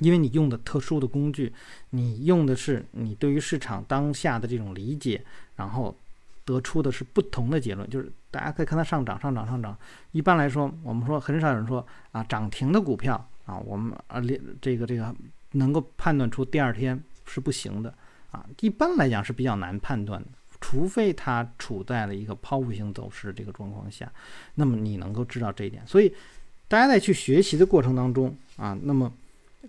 [0.00, 1.52] 因为你用的特殊的工具，
[1.90, 5.24] 你用的是你对于市场当下的这种理解，
[5.56, 5.96] 然后。
[6.44, 9.76] 得出的是不同的结论，就是大家可以看它上涨、上涨、上涨。
[10.10, 13.14] 一般来说，我们说很少有人说啊，涨停的股票
[13.46, 15.14] 啊，我们啊连这个这个
[15.52, 17.94] 能够判断出第二天是不行的
[18.30, 18.44] 啊。
[18.60, 20.28] 一般来讲是比较难判断的，
[20.60, 24.10] 除非它处在了一个抛物性走势这个状况下，
[24.54, 25.86] 那么你能够知道这一点。
[25.86, 26.12] 所以
[26.66, 29.12] 大家在去学习的过程当中啊，那么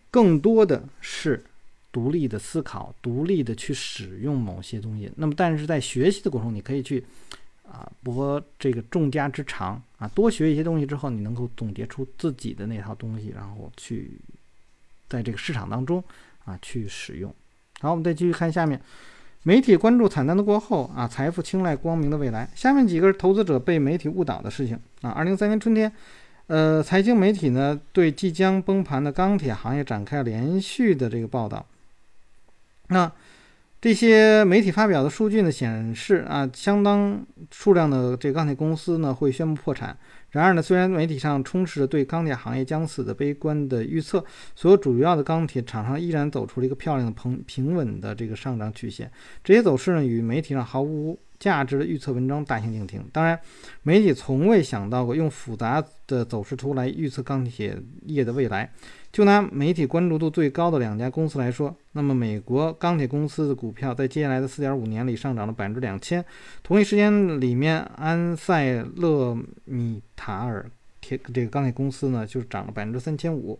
[0.10, 1.44] 更多的是。
[1.94, 5.10] 独立的思考，独立的去使用某些东西。
[5.16, 7.06] 那么，但是在学习的过程中，你可以去
[7.62, 14.20] 啊博这个众家之长啊，多学一些东西之后，你能够总结出自己的那套东西，然后去
[15.08, 16.04] 在这个市场当中
[16.46, 17.32] 啊去使用。
[17.80, 18.82] 好，我们再继续看下面，
[19.44, 22.50] 媒体关注惨淡的过后啊，财富青睐光明的未来。
[22.56, 25.94] 下面几个是投资者被媒体误导的事情啊，二零三年春天。
[26.48, 31.66] 呃，财经媒体呢对即将崩盘的钢铁行业展开连续的这个报道。
[32.90, 33.12] 那
[33.82, 39.98] 这些媒体发表的数据呢，显示啊，相当数量的这个钢铁公司呢会宣布破产。
[40.30, 44.24] 然而呢，虽然媒体上充斥着对钢铁行业将死的悲观的预测，
[44.56, 49.12] 所有主要的钢铁厂商依然走出了一个漂亮的平平稳的这个上涨曲线。
[49.44, 53.04] 这些走势呢，与媒体上毫无价值的预测文章大相径庭。
[53.12, 53.38] 当然，
[53.82, 58.72] 媒体从未想到过用复杂的走势图来预测钢铁业的未来。
[59.12, 66.24] 就拿媒体关注度最高的两家公司来说，那么美国钢铁公司的股票在接下来的四点五年里上涨了百分之两千。
[66.64, 70.66] 同一时间里面，安塞勒米塔尔
[71.02, 73.60] 铁这个钢铁公司呢，就是涨了百分之三千五。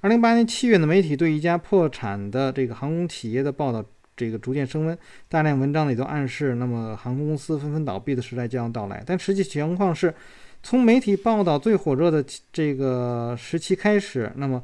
[0.00, 3.84] 二零一八年七月的媒体对一家破产的这个航空企业的报道，
[4.16, 4.98] 这个逐渐升温，
[5.28, 9.02] 大量文章里都暗示，那么航空公司纷纷倒闭的时代将要到来。
[9.06, 10.14] 但实际情况是，
[10.62, 14.62] 从媒体报道最火热的这个时期开始，那么。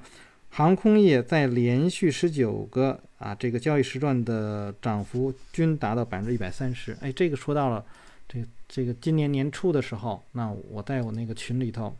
[0.52, 6.90] 航空业在连续十九个啊这个交易时段的涨幅均达到百分之一百三十。
[7.00, 7.84] 哎，这个说到了
[8.28, 11.96] 这这个今年年初的时候，那我在我那个群里头，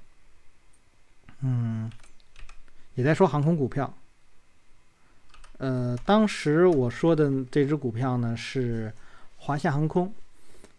[1.43, 1.89] 嗯，
[2.97, 3.95] 也在说航空股票。
[5.61, 8.91] 呃，当时我说的这只股票呢是
[9.37, 10.11] 华夏航空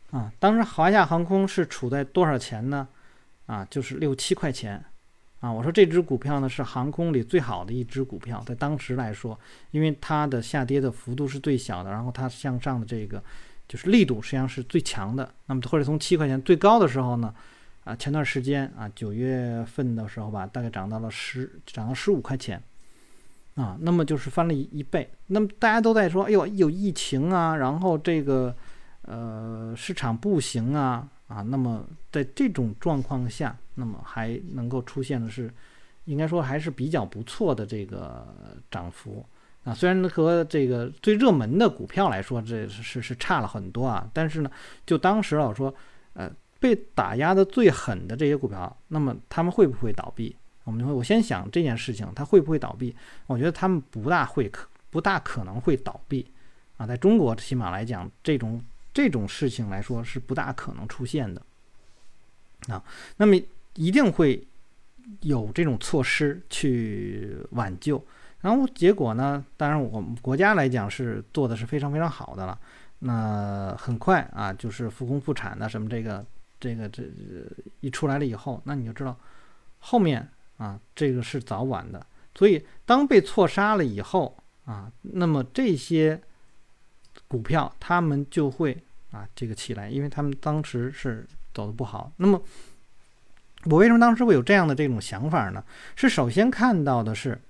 [0.10, 2.88] 啊，当时华夏航空是处在多少钱呢？
[3.46, 4.84] 啊，就是六七块钱。
[5.40, 9.40] 啊，我说这只股票呢是航空里最好的一只股票，在当时来说，
[9.70, 13.24] 因为它的下跌的幅度是最小的，然后它向上的这个
[13.68, 15.32] 就是力度实际上是最强的。
[15.46, 17.34] 那么或者从七块钱最高的时候呢，
[17.84, 22.62] 啊，前段时间啊，九月份的时候吧，大概涨到了十，涨到十五块钱，
[23.56, 25.10] 啊，那么就是翻了一一倍。
[25.28, 28.56] 那么大家都在说，哎呦，有疫情啊，然后这个
[29.04, 35.54] 呃市场不行啊，啊，那么在这种状况下，那么还能够出现的是，
[36.06, 38.28] 应该说还是比较不错的这个
[38.70, 39.26] 涨幅
[39.64, 39.74] 啊。
[39.74, 44.52] 虽然和这个最热门的股票来说，这是是差了很多啊，但是呢，
[44.86, 45.74] 就当时我说，
[46.14, 46.32] 呃。
[46.62, 50.36] 被打压的最狠的这些股票，那么他们会不会倒闭？
[50.64, 52.96] 我们会，我先想这件事情，它会不会倒闭？
[53.28, 56.26] 我觉得他们不大会可，不大可能会倒闭
[56.78, 56.86] 啊。
[56.86, 58.62] 在中国起码来讲，这种
[58.94, 61.42] 这种事情来说是不大可能出现的
[62.68, 62.84] 啊。
[63.18, 63.36] 那么
[63.76, 64.44] 一定会
[65.22, 68.04] 有这种措施去挽救。
[68.42, 69.44] 然后结果呢？
[69.58, 72.60] 当然我们国家来讲是做的是非常非常好的了。
[73.00, 76.26] 那很快啊，就是复工复产的什么这个。
[76.62, 77.02] 这个这
[77.80, 79.18] 一出来了以后，那你就知道
[79.80, 80.30] 后面
[80.62, 82.06] 啊，这个是早晚的。
[82.36, 86.22] 所以当被错杀了以后啊，那么这些
[87.28, 88.78] 股票他们就会
[89.10, 92.12] 啊这个起来，因为他们当时是走的不好。
[92.18, 92.40] 那么
[93.64, 95.64] 我为什么当时会有这样的这种想法呢？
[95.96, 97.42] 是首先看到的是，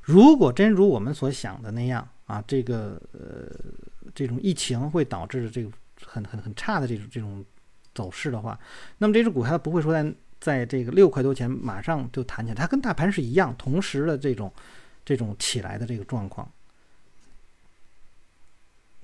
[0.00, 3.54] 如果真如我们所想的那样啊，这个呃
[4.14, 5.70] 这种疫情会导致的这个
[6.06, 7.44] 很很很差的这种这种。
[7.94, 8.58] 走势的话，
[8.98, 10.12] 那么这只股票它不会说在
[10.44, 14.52] 在这个六块多钱马上就弹起来，它跟大盘是一样，同时的这种
[15.02, 16.46] 这种起来的这个状况。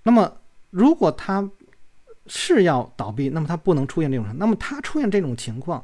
[0.02, 0.36] 那么
[0.68, 1.50] 如果它
[2.26, 5.82] 是要倒闭，那么它不能出现这种，那么它出现这种情况，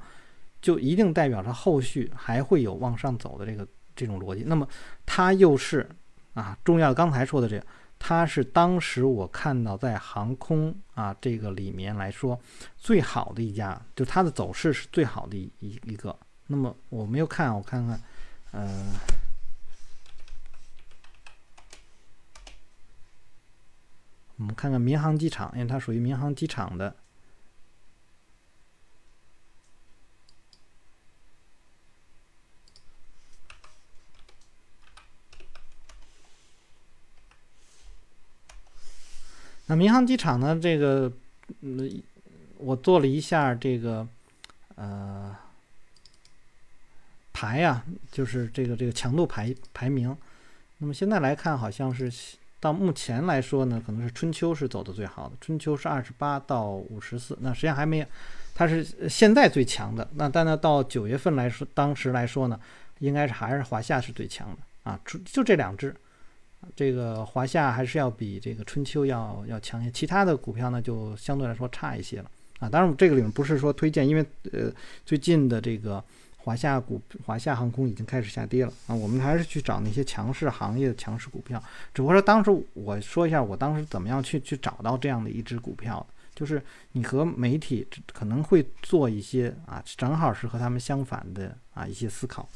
[0.61, 3.66] 就一定代表着后续还会有往上走的这个
[3.97, 4.45] 这种逻辑。
[4.47, 4.69] 那么
[5.07, 5.88] 它又是
[6.35, 7.64] 啊重要，刚才说的这个。
[7.98, 12.38] 它是当时我看到在航空啊这个里面来说
[12.76, 16.16] 最好的一家，就它的走势是最好的一一个。
[16.46, 18.00] 那么我没有看，我看看，
[18.52, 18.85] 呃，
[24.37, 26.94] 我们看看民航机场，因为它属于民航机场的。
[39.66, 40.59] 那民航机场呢？
[40.61, 41.12] 这个，
[41.61, 42.02] 嗯，
[42.59, 44.07] 我做了一下这个，
[44.76, 45.35] 呃，
[47.33, 50.16] 排啊，就是这个这个强度排排名。
[50.79, 52.12] 那么现在来看，好像是
[52.61, 55.35] 到目前来说呢，可能是春秋是走的最好的。
[55.40, 58.07] 春秋是二十八到五十四，那实际上还没有，
[58.55, 60.09] 它是现在最强的。
[60.14, 62.61] 那但呢，到九月份来说，当时来说呢，
[63.00, 65.92] 应该是还是华夏是最强的啊，就就这两只。
[66.74, 72.68] 这个华夏还是要比这个春秋要要强一些，其他的股票呢就相对来说差一些了啊。
[72.68, 74.70] 当然，这个里面不是说推荐，因为呃
[75.05, 76.02] 最近的这个
[76.38, 78.94] 华夏股、华夏航空已经开始下跌了啊。
[78.94, 81.62] 我们还是去找那些强势行业的强势股票。
[81.94, 92.48] 只不过说当时我说一下，我当时怎么样去去找到这样的一只股票，就是你和媒体可能会做一些啊，正好是和他们相反的啊一些思考。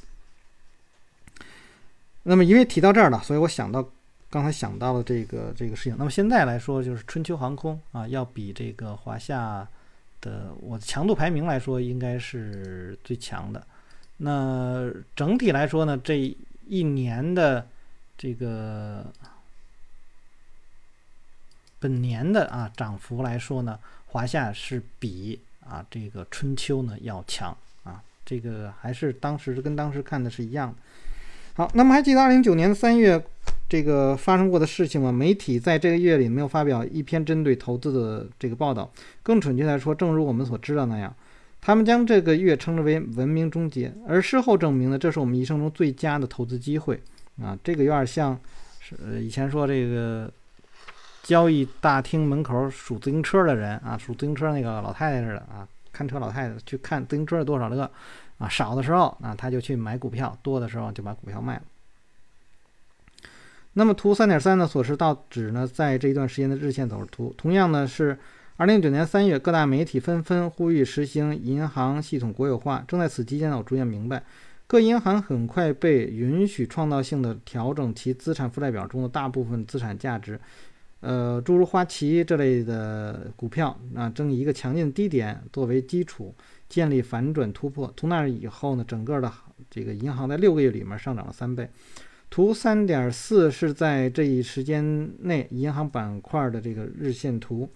[2.24, 3.88] 那么因为提到这儿了，所以我想到。
[4.30, 9.66] 刚才想到了这个这个事情，那么现在来说，就是春秋航空啊，要比这个华夏
[10.20, 13.66] 的我强度排名来说，应该是最强的。
[14.18, 16.32] 那整体来说呢，这
[16.68, 17.66] 一年的
[18.16, 19.04] 这个
[21.80, 30.76] 本年的啊涨幅来说呢，华夏是比啊这个春秋呢要强啊，这个还是当时跟当时看的是一样的。
[31.54, 33.20] 好，那么还记得二零一九年三月。
[33.70, 38.90] 这个发生过的事情嘛，媒体在这个月里没有发表一篇针对投资的这个报道。
[39.22, 41.14] 更准确来说，正如我们所知道那样，
[41.60, 43.94] 他们将这个月称之为“文明终结”。
[44.08, 47.00] 而事后证明呢，这是我们一生中最佳的投资机会
[47.40, 47.56] 啊！
[47.62, 48.36] 这个有点像
[48.80, 50.28] 是以前说这个
[51.22, 57.88] 交易大厅门口数自行车的人啊，数自行车那个老太太似的啊，看车老太太去看自行车有多少个
[58.38, 61.62] 啊，少的时候啊他就去买股票，多的时候就把股票卖了。
[63.74, 67.32] 那么图三点三呢，所示道指呢，在这一段时间的日线走势图。
[67.36, 68.18] 同样呢，是
[68.56, 72.84] 二零一九年三月，各大媒体纷纷呼吁实行银行系统国有化。
[72.88, 74.22] 正在此期间呢，我逐渐明白，
[74.66, 80.38] 各银行很快被允许创造性的调整其资产负债表中的大部分资产价值。
[80.98, 86.34] 呃，诸如花旗这类的股票啊，正以一个强劲的低点作为基础，
[86.68, 87.90] 建立反转突破。
[87.96, 89.32] 从那以后呢，整个的
[89.70, 91.70] 这个银行在六个月里面上涨了三倍。
[92.30, 97.68] 图三点四是在这一时间内银行板块的这个日线图。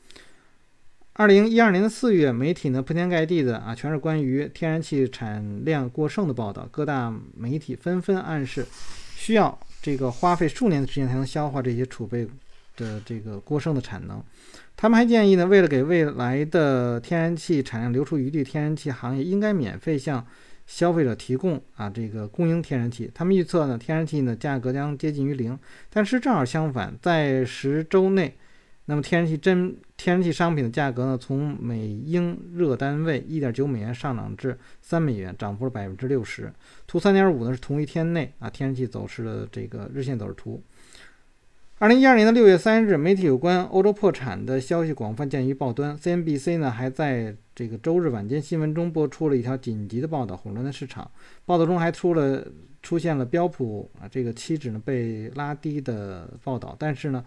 [1.14, 8.66] 二零一二年的四月，媒体呢铺天盖地的啊，全是关于天然气产量过剩的报道，各大媒体纷纷暗示
[9.16, 12.26] 需要这个花费数年的时间才能消化这些储备
[12.76, 14.22] 的这个过剩的产能。
[14.76, 20.26] 他们还建议呢，为了给未来的天然气产量留出余地，天然气行业应该免费向
[20.66, 23.10] 消费者提供啊这个供应天然气。
[23.14, 25.58] 他们预测呢，天然气呢价格将接近于零，
[25.90, 28.36] 但是正好相反，在十周内，
[28.86, 36.52] 那么天然气真天然气商品的价格呢，从每英热单位一点九美元上涨至三美元，涨幅了百分之六十。
[36.86, 40.62] 图三点五呢是同一天内啊天然气走势的这个日线走势图。
[41.80, 45.98] 二零一二年的六月三日，媒体有关欧洲破产的消息广泛见于报端。
[45.98, 51.10] CNBC 呢，还在这个周日晚间新闻中播出了一条紧急的报道，混乱的市场。
[51.44, 52.46] 报道中还出了
[52.80, 56.76] 出现了标普啊这个期指呢被拉低的报道。
[56.78, 57.24] 但是呢，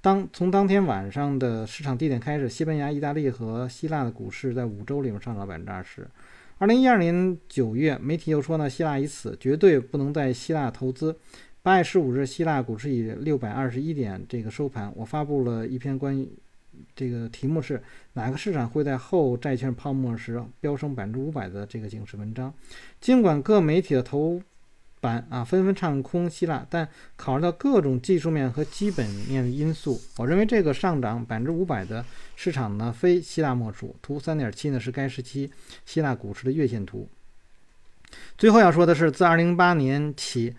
[0.00, 6.08] 当从当天晚上的市场低点开始，西班牙、意大利和希腊的股市在五周里面上涨百分之二十。
[6.56, 11.14] 二零一二年九月，媒体又说呢，希腊已死，绝对不能在希腊投资。
[11.62, 14.90] 八月十五日，希腊股市以六百二十一点这个收盘。
[14.96, 16.26] 我发布了一篇关于
[16.96, 17.82] 这个题目是
[18.14, 22.50] 哪个市场会在后债券泡沫时飙升百分之五百的这个警示文章。
[22.98, 24.40] 尽管各媒体的头
[25.02, 32.02] 版啊纷纷唱空希腊，但考虑到各种技术面和基本面因素，我认为这个上涨百分之五百的
[32.36, 33.94] 市场呢非希腊莫属。
[34.00, 35.50] 图三点七呢是该时期
[35.84, 37.06] 希腊股市的月线图。
[38.38, 40.54] 最后要说的是，自二零零八年起。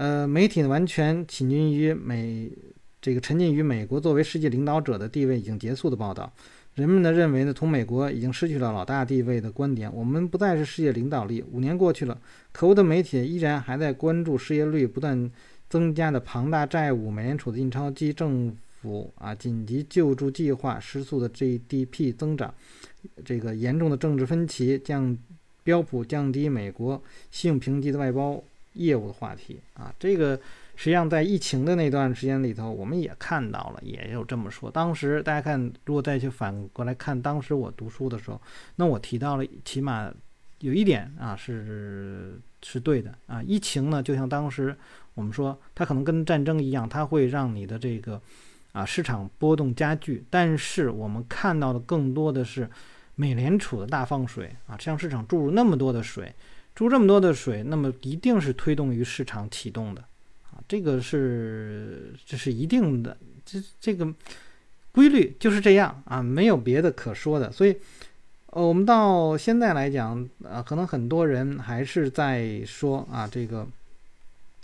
[0.00, 2.50] 呃，媒体呢完全倾尽于美，
[3.02, 6.32] 这个沉浸于美国作为世界领导者的地位已经结束的报道。
[6.74, 11.44] 人们呢认为呢，同美国已经失去了老大地位的观点，我们不再是世界领导力。
[11.52, 12.18] 五年过去了，
[12.50, 15.30] 可恶的媒体依然还在关注失业率不断
[15.68, 22.54] 增加的庞大债务、美联储的印钞机、政府啊紧急救助计划、失速的 GDP 增长、
[23.22, 25.14] 这个严重的政治分歧、降
[25.62, 28.42] 标普降低美国信用评级的外包。
[28.74, 30.36] 业务的话题啊，这个
[30.76, 34.70] 实际上在疫情的那段时间里头，我们也看到了，也有这么说。
[34.70, 38.40] 当时大家看，如果再去反过来看，当时我读书的时候，
[38.76, 40.10] 那我提到了，起码
[40.60, 43.42] 有一点啊是是对的啊。
[43.42, 44.74] 疫情呢，就像当时
[45.14, 48.20] 我们说，它可能跟战争一样，它会让你的这个
[48.72, 50.24] 啊市场波动加剧。
[50.30, 52.70] 但是我们看到的更多的是
[53.16, 56.32] 美联储的大放水啊，向市场注入那么多的水。
[56.80, 60.00] 注这么多的水，那么一定是推动于市场启动的，
[60.50, 63.14] 啊，这个是这是一定的，
[63.44, 64.10] 这这个
[64.90, 67.52] 规律就是这样啊，没有别的可说的。
[67.52, 67.76] 所以，
[68.46, 73.68] 呃，我们到现在来讲，呃，可能很多人还是在说啊，这个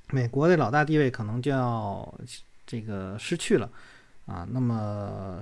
[0.08, 2.18] 美国的老大地位可能就要
[2.66, 3.70] 这个失去了，
[4.24, 5.38] 啊，那么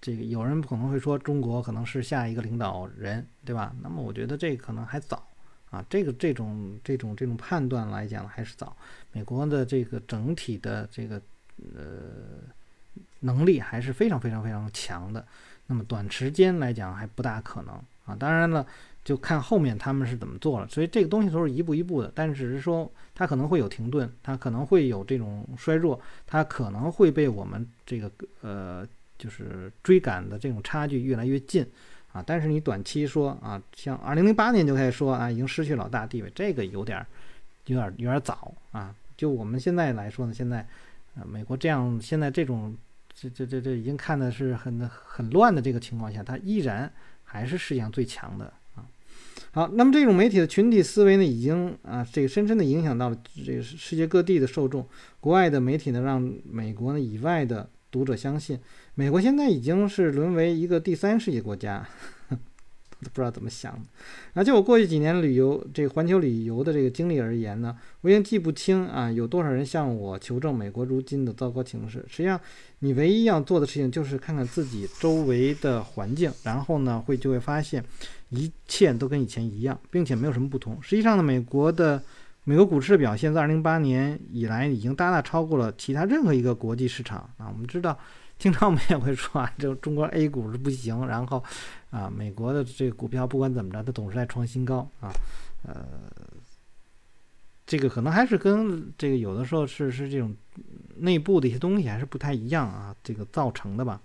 [0.00, 3.76] 这个有人可能会说中国可能是下一个领导人，对吧？
[3.82, 5.28] 那么我觉得这可能还早。
[5.76, 8.74] 啊，这个这种这种这种判断来讲还是早。
[9.12, 11.20] 美国的这个整体的这个
[11.74, 12.40] 呃
[13.20, 15.26] 能力还是非常非常非常强的。
[15.66, 17.74] 那么短时间来讲还不大可能
[18.06, 18.16] 啊。
[18.18, 18.66] 当然了，
[19.04, 20.68] 就看后面他们是怎么做了。
[20.68, 22.10] 所以这个东西都是一步一步的。
[22.14, 28.10] 但只是说它可能会有停顿，它可能会有这种衰弱，它可能会被我们这个
[28.40, 28.86] 呃
[29.18, 31.66] 就是追赶的这种差距越来越近。
[32.16, 37.04] 啊，但是你短期说啊，像二零零八年就开始说啊，已经失去老大地位，这个有点，
[37.66, 38.94] 有点，有点早啊。
[39.18, 40.66] 就我们现在来说呢，现在，
[41.14, 42.74] 呃，美国这样现在这种，
[43.12, 46.90] 这这这这已经看的是很很乱的这个情况下，它依然
[47.22, 48.86] 还是世界上最强的啊。
[49.52, 54.88] 好，那么这种媒体的群体思维呢，已经啊，这个深深的影响到了这个世界各地的受众，
[55.20, 57.68] 国外的媒体呢，让美国呢以外的。
[57.96, 58.58] 读者相信，
[58.94, 61.88] 美国现在已经是沦为一个第三世界国家，
[62.28, 62.36] 都
[63.10, 63.80] 不知道怎么想的。
[64.34, 72.04] 那就我过去几年旅游这个环球旅游的这个经历而言呢，我已经记不清啊有多少人向我求证美国如今的糟糕情势。
[72.06, 72.38] 实际上，
[72.80, 77.82] 你唯一要做的事情就是看看自己周围的环境，然后呢会就会发现
[78.28, 80.76] 一切都跟以前一样，并且没有什么不同。
[80.82, 82.02] 实际上呢，美国的。
[82.48, 87.50] 美国股市的表现，在二零零八年以来已经大大超过了其他任何一个国际市场啊！
[87.52, 87.98] 我们知道，
[88.38, 91.42] 经常我们也会说啊， 这中国 A 股是不行，然后
[91.90, 95.10] 啊，美国的这个股票不管怎么着，它总是在创新高啊。
[95.64, 95.74] 呃，
[97.66, 100.32] 这个可能还是跟这个有的时候是是这种
[100.98, 104.00] 内部的一些东西还是不太一样啊，这个造成的吧。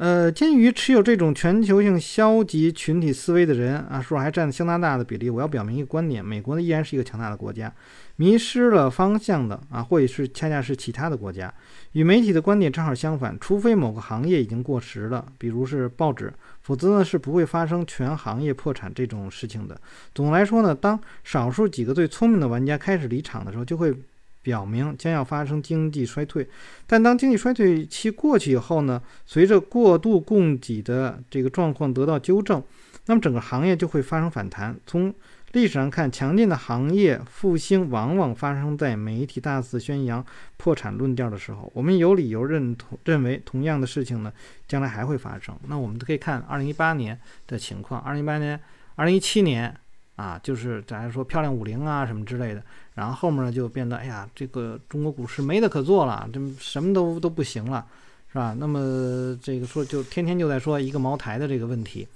[0.00, 7.70] 呃，鉴于持有这种全球性消极群体思维的人啊，数还占相当大的比例，我要表明一个观点：美国呢依然是一个强大的国家，
[8.16, 11.52] 迷失了方向的啊，或者是恰恰是其他的国家。
[11.92, 16.32] 与媒体的观点正好相反，除非某个行业已经过时了，比如是报纸，
[16.62, 19.78] 否则呢是不会发生全行业破产这种事情的。
[20.14, 23.94] 总的来说呢，当少数几个最聪明的玩家开始离场的时候，就会。
[24.42, 26.48] 表明将要发生经济衰退，
[26.86, 29.02] 但当经济衰退期过去以后呢？
[29.26, 32.62] 随着过度供给的这个状况得到纠正，
[33.06, 34.74] 那么整个行业就会发生反弹。
[34.86, 35.14] 从
[35.52, 40.24] 历史上看，强劲的行业复兴往往发生在媒体大肆宣扬
[40.56, 41.70] 破产论调的时候。
[41.74, 44.32] 我们有理由认同认为，同样的事情呢，
[44.66, 45.54] 将来还会发生。
[45.66, 48.58] 那我们可以看二零一八年的情况，二零一八年、
[48.94, 49.76] 二零一七年。
[50.20, 52.62] 啊，就是咱说漂亮五零啊什么之类的，
[52.92, 57.86] 然后后面呢就变得，哎呀，这个中国股市没得可做了，这什么都都不行了，
[58.30, 58.54] 是吧？
[58.58, 62.06] 那么这个说就天天就在说一个茅台的这个问题，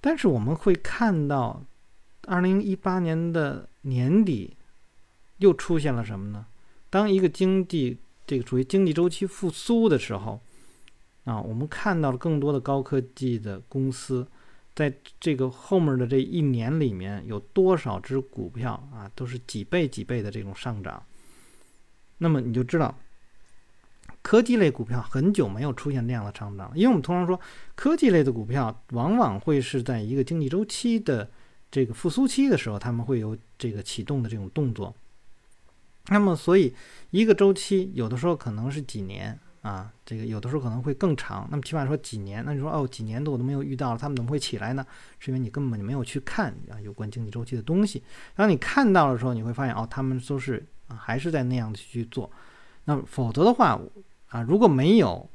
[0.00, 1.62] 但是我们会看到，
[2.26, 4.56] 二零一八年的年底
[5.38, 6.46] 又出现了什么呢？
[6.90, 7.96] 当一个经济
[8.26, 10.40] 这个属于经济周期复苏的时候，
[11.26, 14.26] 啊，我们看到了更多的高科技的公司。
[14.76, 21.02] 在这个后面的这一年里面，有多少只股票啊，都是几倍几倍的这种上涨。
[22.18, 22.94] 那么你就知道，
[24.20, 27.40] 科技类股票很久没有出现那样的上涨，因为我们通常说，
[27.74, 31.30] 科技类的股票往往会是在一个经济周期的
[31.70, 34.94] 这个复苏期的时候，他们会有这个启动的这种动作。
[36.08, 36.74] 那么，所以
[37.10, 39.40] 一个周期有的时候可能是几年。
[39.66, 41.48] 啊，这个有的时候可能会更长。
[41.50, 44.86] 那么起码说几年，那你说哦，几年的我都没有遇到，他们怎么会起来呢？
[45.18, 48.00] 是因为你根本就没有去看啊有关经济周期的东西。
[48.36, 52.30] 当你看到的时候，你会发现哦，他们都是啊还是在那样的去做。
[52.84, 53.76] 那否则的话
[54.28, 55.28] 啊，如果没有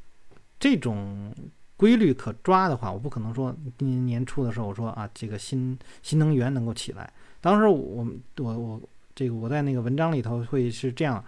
[0.58, 1.36] 这种
[1.76, 7.12] 规律可抓的话，我不可能说今年年初的时候我说啊这个新新能源能够起来。
[7.42, 8.08] 当时我
[8.38, 8.82] 我我
[9.14, 11.22] 这个我在那个文章里头会是这样。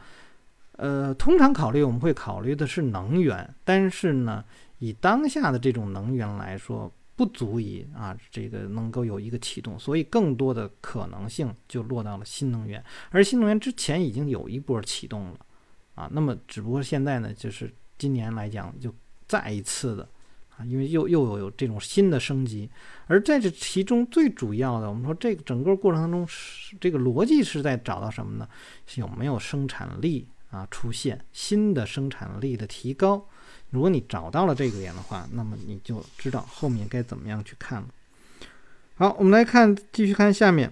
[0.84, 4.44] 呃，通常考虑我们会考虑的是能源，但是呢，
[4.80, 15.38] 以当下的这种能源来说，不足以啊，这个能够有一个启动，所以更多的可能性就落到了新能源，而新能源之前已经有一波启动了，
[15.96, 18.94] 啊，那么只不过现在呢，就是今年来讲就
[19.26, 20.10] 再一次的
[20.58, 22.70] 啊，因为又又有有这种新的升级，
[23.08, 28.46] 而在这其中最主要的，我们说这个整个过程当中是这个逻辑是在找到什么呢？
[28.96, 30.28] 有没有生产力？
[30.54, 33.26] 啊，出现新的生产力的提高，
[33.72, 37.88] 如果你找到了这个点的话，那么你就知道后面该怎么样去看了。
[38.98, 40.72] 好，我们来看，继续看下面，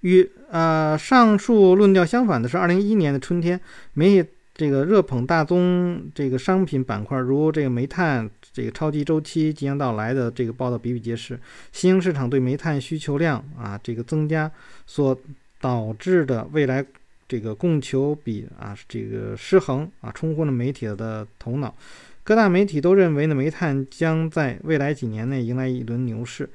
[0.00, 3.60] 与呃上述论调相反的是，二零一一年的春天，
[3.92, 11.38] 媒体这个热捧大宗这个商品板块，如这个煤炭这个超级周期即将到来的这个报道比比皆是，
[11.72, 14.50] 新兴市场对煤炭需求量啊这个增加
[14.86, 15.14] 所
[15.60, 16.82] 导致的未来。
[17.28, 21.74] 这个供求比啊，这个失衡啊，冲昏了媒体的头脑。
[22.22, 26.48] 各大媒体都认为呢，煤炭将在未来几年内迎来一轮牛市。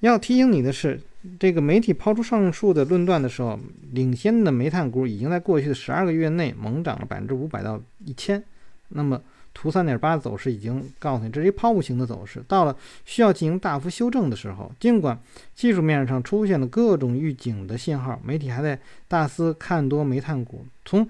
[0.00, 1.00] 要提醒你的是，
[1.38, 3.58] 这个媒体抛出上述的论断的时候，
[3.92, 8.42] 领先的煤炭股已经在过去的十二个月内猛涨了百分之五百到一千。
[8.88, 9.20] 那么。
[9.58, 12.44] 图三点八的走势已经告诉你，这是一抛物型的走势。
[12.46, 12.76] 到了
[13.06, 15.18] 需要进行大幅修正的时候，尽管
[15.54, 18.78] 技术面上出现了各种预警的信号，媒体还在
[19.08, 20.66] 大肆看多煤炭股。
[20.84, 21.08] 从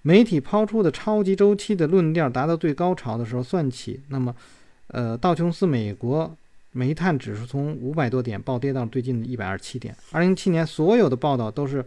[0.00, 4.34] 媒体抛出的超级周期的论调达到最高潮的时候算起，那么，
[4.86, 6.34] 呃，道琼斯美国
[6.72, 9.94] 煤炭指数从五百多点暴跌到最近的一百二十七点。
[10.10, 11.84] 二零一七年所有的报道都是。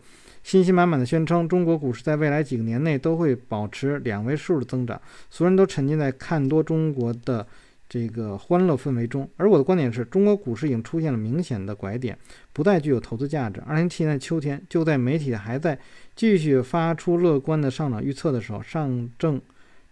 [0.47, 4.97] 信心满满的宣称，中国股市在未来几个年内都会保持两位数的增长。
[5.29, 7.45] 所有人都沉浸在看多中国的
[7.89, 12.17] 这个欢乐氛围中，而我的观点是，中国股市已经出现了明显的拐点，
[12.53, 13.61] 不再具有投资价值。
[13.67, 15.77] 二零一七年秋天，就在媒体还在
[16.15, 19.41] 继续发出乐观的上涨预测的时候，上证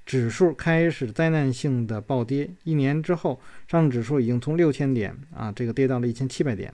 [0.06, 2.50] 指数开始灾难性的暴跌。
[2.64, 3.38] 一年之后，
[3.68, 6.74] 上证指数已经从六千点啊，这个跌到了一千七百点。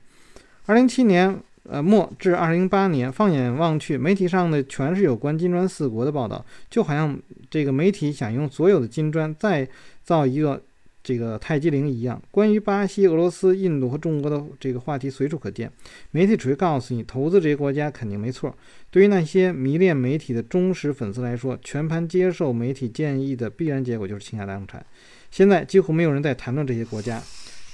[0.67, 1.35] 二零一七年。
[1.69, 7.17] 呃，末至二零零八年，放眼望去，媒体上的全是有关金砖四国的报道，就好像
[7.51, 9.67] 这个媒体想用所有的金砖再
[10.03, 10.59] 造一个
[11.03, 12.19] 这个泰姬陵一样。
[12.31, 15.71] 关于巴西、俄罗斯、印度和中国的这个话题随处可见。
[16.09, 18.55] 媒体只会告诉你，投资这些国家肯定没错。
[18.89, 24.83] 对于那些迷恋媒体的忠实粉丝来说，全盘接受媒体建议的必然结果就是倾家荡产。
[25.29, 27.21] 现在几乎没有人在谈论这些国家。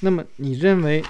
[0.02, 1.02] 那么，你认为？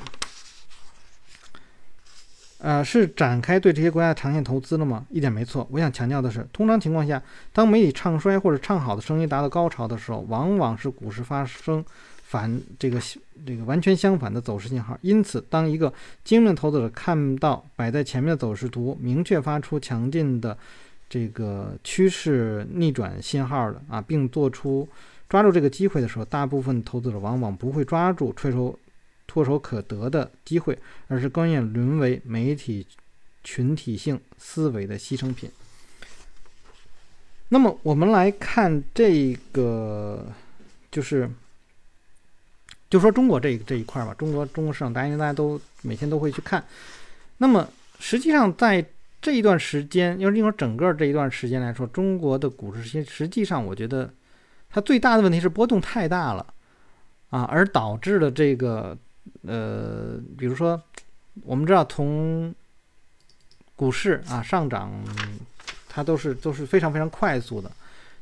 [2.59, 5.05] 呃，是展开对这些国家的长线投资了吗？
[5.09, 5.67] 一点没错。
[5.71, 7.21] 我想强调的是，通常情况下，
[7.53, 11.85] 当媒体唱衰或者唱好的声音达到高潮的时候，往往是股市发生
[12.23, 12.99] 反这个
[13.45, 14.97] 这个完全相反的走势信号。
[15.01, 15.93] 因此，当一个
[16.23, 20.57] 精明投资者看到摆在前面的走势图明确发出强劲的
[21.07, 24.89] 这个趋势逆转信号的啊，并做出
[25.29, 28.77] 抓住这个机会的时候，大部分投资者往往不会抓住吹手。
[29.27, 32.87] 唾手可得的机会，而是更愿沦为媒体
[33.43, 35.51] 群体性思维的牺牲品。
[37.49, 40.25] 那么，我们来看这个，
[40.89, 41.29] 就是，
[42.89, 44.13] 就说中国这这一块吧。
[44.13, 46.65] 中国中国市场，大家大家都每天都会去看。
[47.37, 47.69] 那么，
[47.99, 48.83] 实际上在
[49.21, 54.13] 这一段时间，要是说整个这一段时间来说，中国的股市实实际上，我觉得
[54.69, 56.53] 它最大的问题是波动太大了
[57.29, 58.97] 啊，而导致了这个。
[59.47, 60.81] 呃，比如说，
[61.43, 62.53] 我们知道从
[63.77, 64.91] 股市啊上涨，
[65.87, 67.71] 它都是都是非常非常快速的。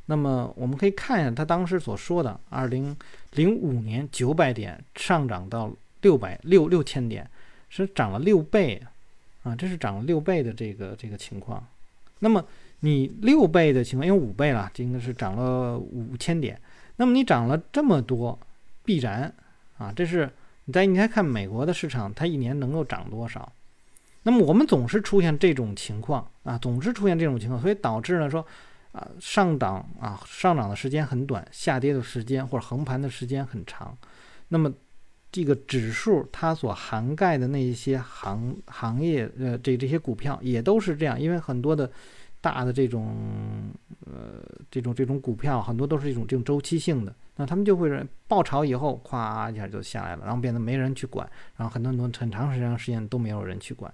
[0.06, 2.96] 那么我们可以看一下他当时所说的，二零
[3.32, 5.72] 零五年九百点上涨到
[6.02, 7.28] 六百六六千点，
[7.70, 8.80] 是涨了六倍
[9.42, 11.66] 啊，这是涨了六倍的这个这个情况。
[12.20, 12.46] 那么
[12.82, 16.62] 你六倍的情况，因为五倍了，这应该是涨了五千点。
[16.98, 18.38] 那么你涨了这么多，
[18.84, 19.34] 必然
[19.80, 20.30] 啊，这是。
[20.66, 23.52] 你再你再看美国的市场，它一年能够涨多少？
[24.24, 28.44] 那么我们总是出现这种情况啊，总是出现这种情况，所以导致呢说
[28.92, 33.96] 啊上涨啊上涨的时间很短，下跌的时间或者横盘的时间很长。
[34.48, 34.74] 那么
[35.32, 41.92] 这个指数它所涵盖的那一些行行业呃这这些股票也都是这样，因为很多的
[42.46, 43.16] 大的这种
[44.06, 44.40] 呃
[44.70, 47.12] 这种这种股票很多都是一种这种周期性的。
[47.38, 47.90] 那他们就会
[48.28, 51.28] 爆炒以后，咵一下就下来了，然后变得没人去管，
[51.58, 53.92] 然后很多很多很长时间时间都没有人去管，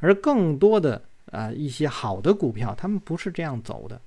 [0.00, 1.00] 而更多的
[1.30, 4.00] 啊一些好的股票，他们不是这样走的，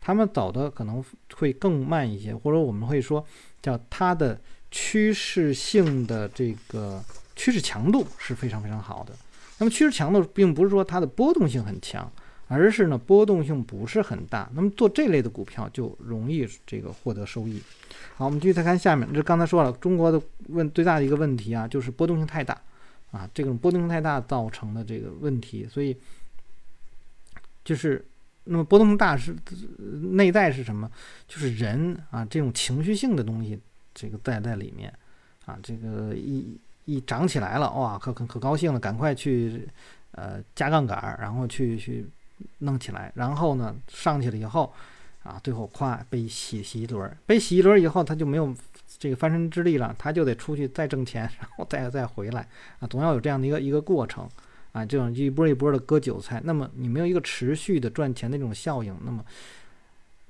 [0.00, 3.22] 他们走的可能会更慢一些，或者我们会说
[3.60, 4.40] 叫它的
[4.70, 7.04] 趋势性的这个
[7.36, 9.12] 趋势强度是非常非常好的。
[9.58, 12.10] 那么趋势强度并不是说它的波动性很强。
[12.52, 17.62] 而是呢，波动性不是很大，那么做这类的股票就容易这个获得收益。
[18.14, 22.60] 好，我们继续再看下面，这刚才说了，中国的问最大的一个问题啊，就是波动性太大
[23.10, 25.96] 啊，这种波动性太大造成的这个问题，所以
[27.64, 28.04] 就是
[28.44, 29.34] 那么波动性大是
[30.12, 30.90] 内在是什么？
[31.26, 33.58] 就是人啊，这种情绪性的东西，
[33.94, 34.92] 这个在在里面
[35.46, 39.66] 啊，这个一一涨起来了，哇，可可可高兴了，赶快去
[40.10, 42.06] 呃加杠杆，然后去去。
[42.58, 44.72] 弄起来，然后呢，上去了以后，
[45.22, 48.54] 啊，最后咵被洗洗一轮，被洗一轮以后，他就没有
[48.98, 52.46] 这个翻身之力了，他就得出去再挣钱，然后再再回来，
[52.80, 54.28] 啊，总要有这样的一个一个过程，
[54.72, 59.24] 啊，这种一波一波的割韭菜，那么你没有一个持续的赚钱的这种效应，那么，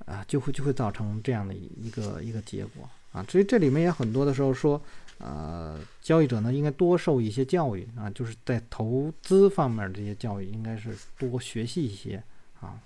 [0.05, 4.81] 啊，就会就会造成这样的一个一个结果，啊，所以这里面也很多的时候说。
[5.19, 12.21] 呃，交易者呢应该多受一些教育啊，就是在投资方面这些教育应该是多学习一些
[12.59, 12.79] 啊。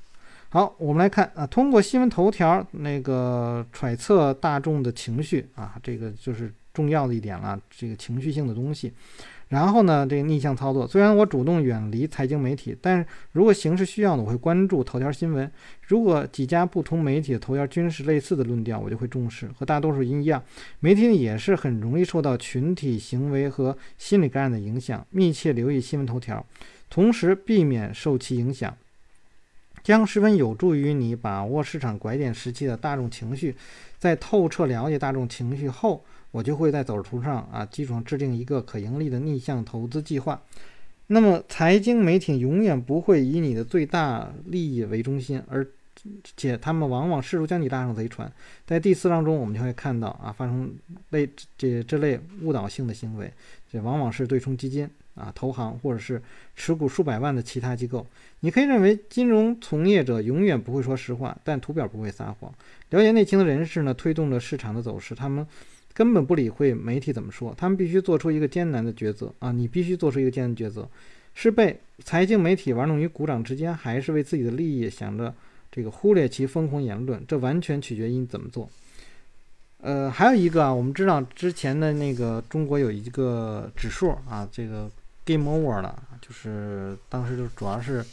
[0.49, 8.93] 好，我们来看啊，通过新闻头条那个揣测大众的情绪啊，这个就是重要的一点了，这个情绪性的东西。
[9.49, 15.49] 然后呢，这个逆向操作，虽然我主动远离财经媒体，但如果形势需要呢，我会关注头条新闻。
[15.83, 19.47] 如果几家不同媒体的头条均是类似的论调，我就会重视。
[19.57, 20.43] 和大多数人一样，
[20.81, 26.45] 媒体也是很容易受到群体行为和心理感染的影响，密切留意新闻头条，
[26.89, 28.75] 同时避免受其影响，
[29.81, 33.55] 将十分有助于你把握市场拐点时期的大众情绪。
[33.97, 36.03] 在透彻了解大众情绪后。
[36.31, 40.41] 我就会在走势图上啊基础上制定一个可盈利的逆向投资计划。
[41.09, 45.65] 那么，财经媒体永远不会以你的最大利益为中心，而
[46.35, 48.29] 且他们往往试图将你拉上贼船。
[48.65, 50.69] 在第四章中，我们就会看到啊发生
[51.11, 51.25] 类
[51.57, 53.31] 这这类误导性的行为，
[53.71, 56.21] 这往往是对冲基金啊、投行或者是
[56.57, 58.05] 持股数百万的其他机构。
[58.41, 62.53] 你可以认为金融从业者永远不会说实话，但图表不会撒谎。
[62.89, 65.47] 了解内情的人士呢，推动着市场的走势，他们。
[65.97, 69.51] 根本不理会媒体怎么说，他们必须做出一个艰难的抉择啊！
[69.51, 70.87] 你必须做出一个艰难抉择，
[71.33, 75.33] 是被财经媒体玩弄于股掌之间，还是为自己的利益想着
[75.71, 77.25] 这个忽略其疯狂言论？
[77.27, 78.69] 这完全取决于你怎么做。
[79.81, 84.87] 呃，还有一个啊，我们知道之前的那个中国有一个指数啊，这个
[85.25, 88.05] Game Over 了，就是当时就主要是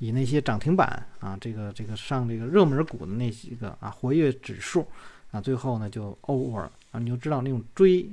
[0.00, 4.86] 以那些涨停板啊，这个这个上这个热门股的那几个啊活跃指数
[5.30, 6.72] 啊，最后呢就 Over 了。
[6.92, 8.08] 啊，你就知道那种追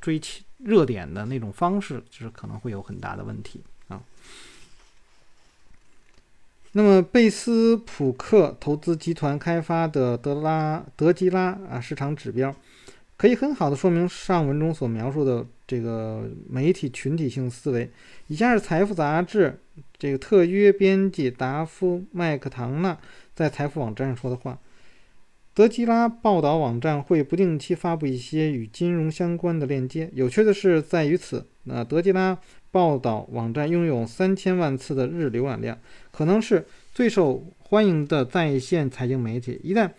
[0.00, 0.20] 追
[0.58, 4.00] 热点的那种方式，就是可能会有很大的问题啊。
[6.72, 12.54] 那么贝斯普克投资集团开发的德拉德吉拉啊市场指标，
[13.16, 17.90] 可以很好的说明上文中所描述的这个媒体群体性思维。
[18.28, 19.60] 以下是《财富》杂志
[19.98, 22.96] 这个特约编辑达夫麦克唐纳
[23.34, 24.56] 在财富网站上说的话。
[25.54, 30.08] 德吉拉报道网站会不定期发布一些与金融相关的链接。
[30.14, 32.38] 有趣的是在于此，那德吉拉
[32.70, 35.78] 报道网站拥有三千万次的日浏览量，
[36.10, 39.60] 可能是最受欢迎的在线财经媒体。
[39.62, 39.90] 一旦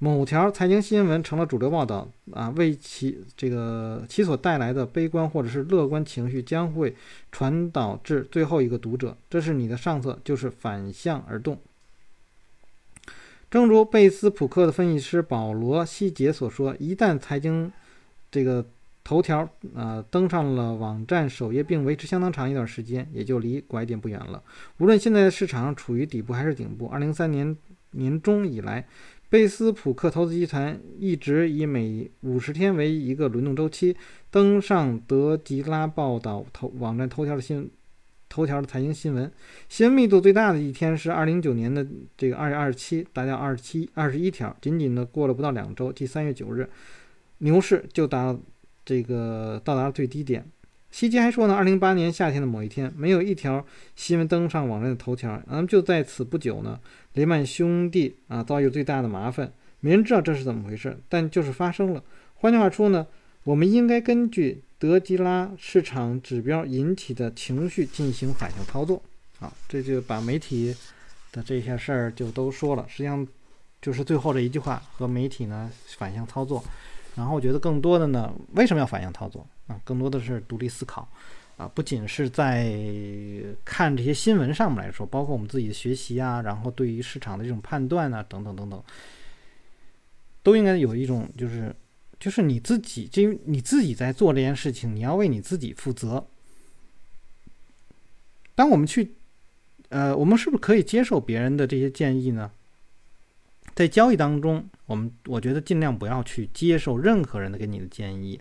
[0.00, 6.92] 某条财经新闻成了主流报道啊，为其这个其所带来的悲观或者是乐观情绪将会
[7.30, 11.56] 传导至最后一个读者，这是你的上策，就是反向而动。
[13.50, 17.72] 正如贝斯普克的分析师保罗·希杰所说，一旦财经
[18.30, 18.62] 这个
[19.02, 24.42] 头条呃登上了网站首页，并维持相当长一段时间，也就离拐点不远了。
[24.80, 27.56] 无论现在的市场处于底部还是顶部，二零三年
[27.92, 28.86] 年中以来，
[29.30, 33.96] 贝斯普克投资集团一直以每五十天为一个轮动周期
[34.30, 37.70] 登上德吉拉报道头网站头条的新。
[38.28, 39.30] 头条的财经新闻，
[39.68, 44.54] 新闻密度最大的一天是二零一九年的这个二月二十七，达到二十七二十一条。
[44.60, 46.68] 仅仅的过了不到两周，即三月九日，
[47.38, 48.36] 牛市就达
[48.84, 50.44] 这个到达了最低点。
[50.90, 53.64] 希基还说呢，二零一八年夏天的某一天，没有一条
[53.96, 55.42] 新闻登上网站的头条。
[55.48, 56.78] 那么就在此不久呢，
[57.14, 59.50] 雷曼兄弟啊遭遇最大的麻烦，
[59.80, 62.04] 没人知道这是怎么回事，但就是发生了。
[62.34, 63.06] 换句话说呢，
[63.44, 64.62] 我们应该根据。
[64.78, 69.02] 德吉拉市场指标引起的情绪进行反向操作，
[69.40, 70.72] 好，这就把媒体
[71.32, 72.86] 的这些事儿就都说了。
[72.88, 73.26] 实际上
[73.82, 76.62] 就是最后这一句话和媒体呢反向操作。
[77.16, 79.80] 然后我觉得更多的呢，为什么要反向操作啊？
[79.82, 81.08] 更多的是独立思考
[81.56, 82.72] 啊，不仅是在
[83.64, 88.80] 看这些新闻上面来说，包括我们自己的学习啊，然后对于市场的这种判断啊，等等等等，
[90.44, 91.74] 都应该有一种就是。
[92.18, 96.26] 就是你自己，就你自己在做这件事情，你要为你自己负责。
[98.56, 99.14] 当我们去，
[99.88, 102.50] 呃，我们是不是可以接受别人的这些建议呢？
[103.76, 108.40] 在交易当中，我们我觉得尽量不要去接受任何人的给你的建议。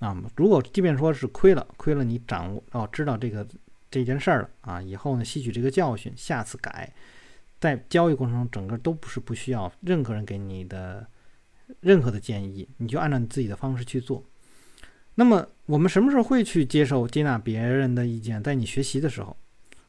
[0.00, 3.48] 那啊，如果即便说是亏了，亏了你掌握哦，知道这个
[3.90, 6.92] 这件事儿了啊，以后呢吸取这个教训，下次改。
[7.58, 11.06] 在交易过程中，整个都不是不需要任何人给你的。
[11.80, 14.22] 任何的建议，你就按照你自己的方式去做。
[15.14, 18.42] 那么，我们什么时候会去接受、接纳别人的意见？
[18.42, 19.36] 在你学习的时候，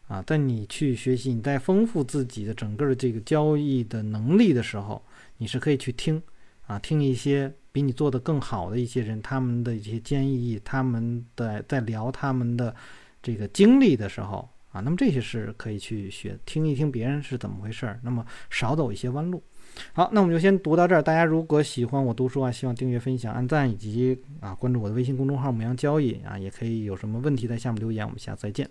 [0.08, 5.04] 啊，在你去学习、你在丰富自己的整个的这个交易的能力的时候，
[5.38, 6.22] 你是可以去听，
[6.66, 12.76] 啊，听一些比你做的更好的一些人他们的一些建议，他们的在聊他们的
[13.22, 19.44] 这个经历的时候，啊，那么这些是可以去学，听一听别人是怎么回事儿，那么少走一些弯路。
[19.94, 21.02] 好，那我们就先读到这儿。
[21.02, 28.06] 大家如果喜欢我读书啊，希望订阅、分享、按赞，以及啊关注我的微信公众号“母羊交易”啊，也可以有什么问题在下面留言。
[28.06, 28.70] 我们下次再见。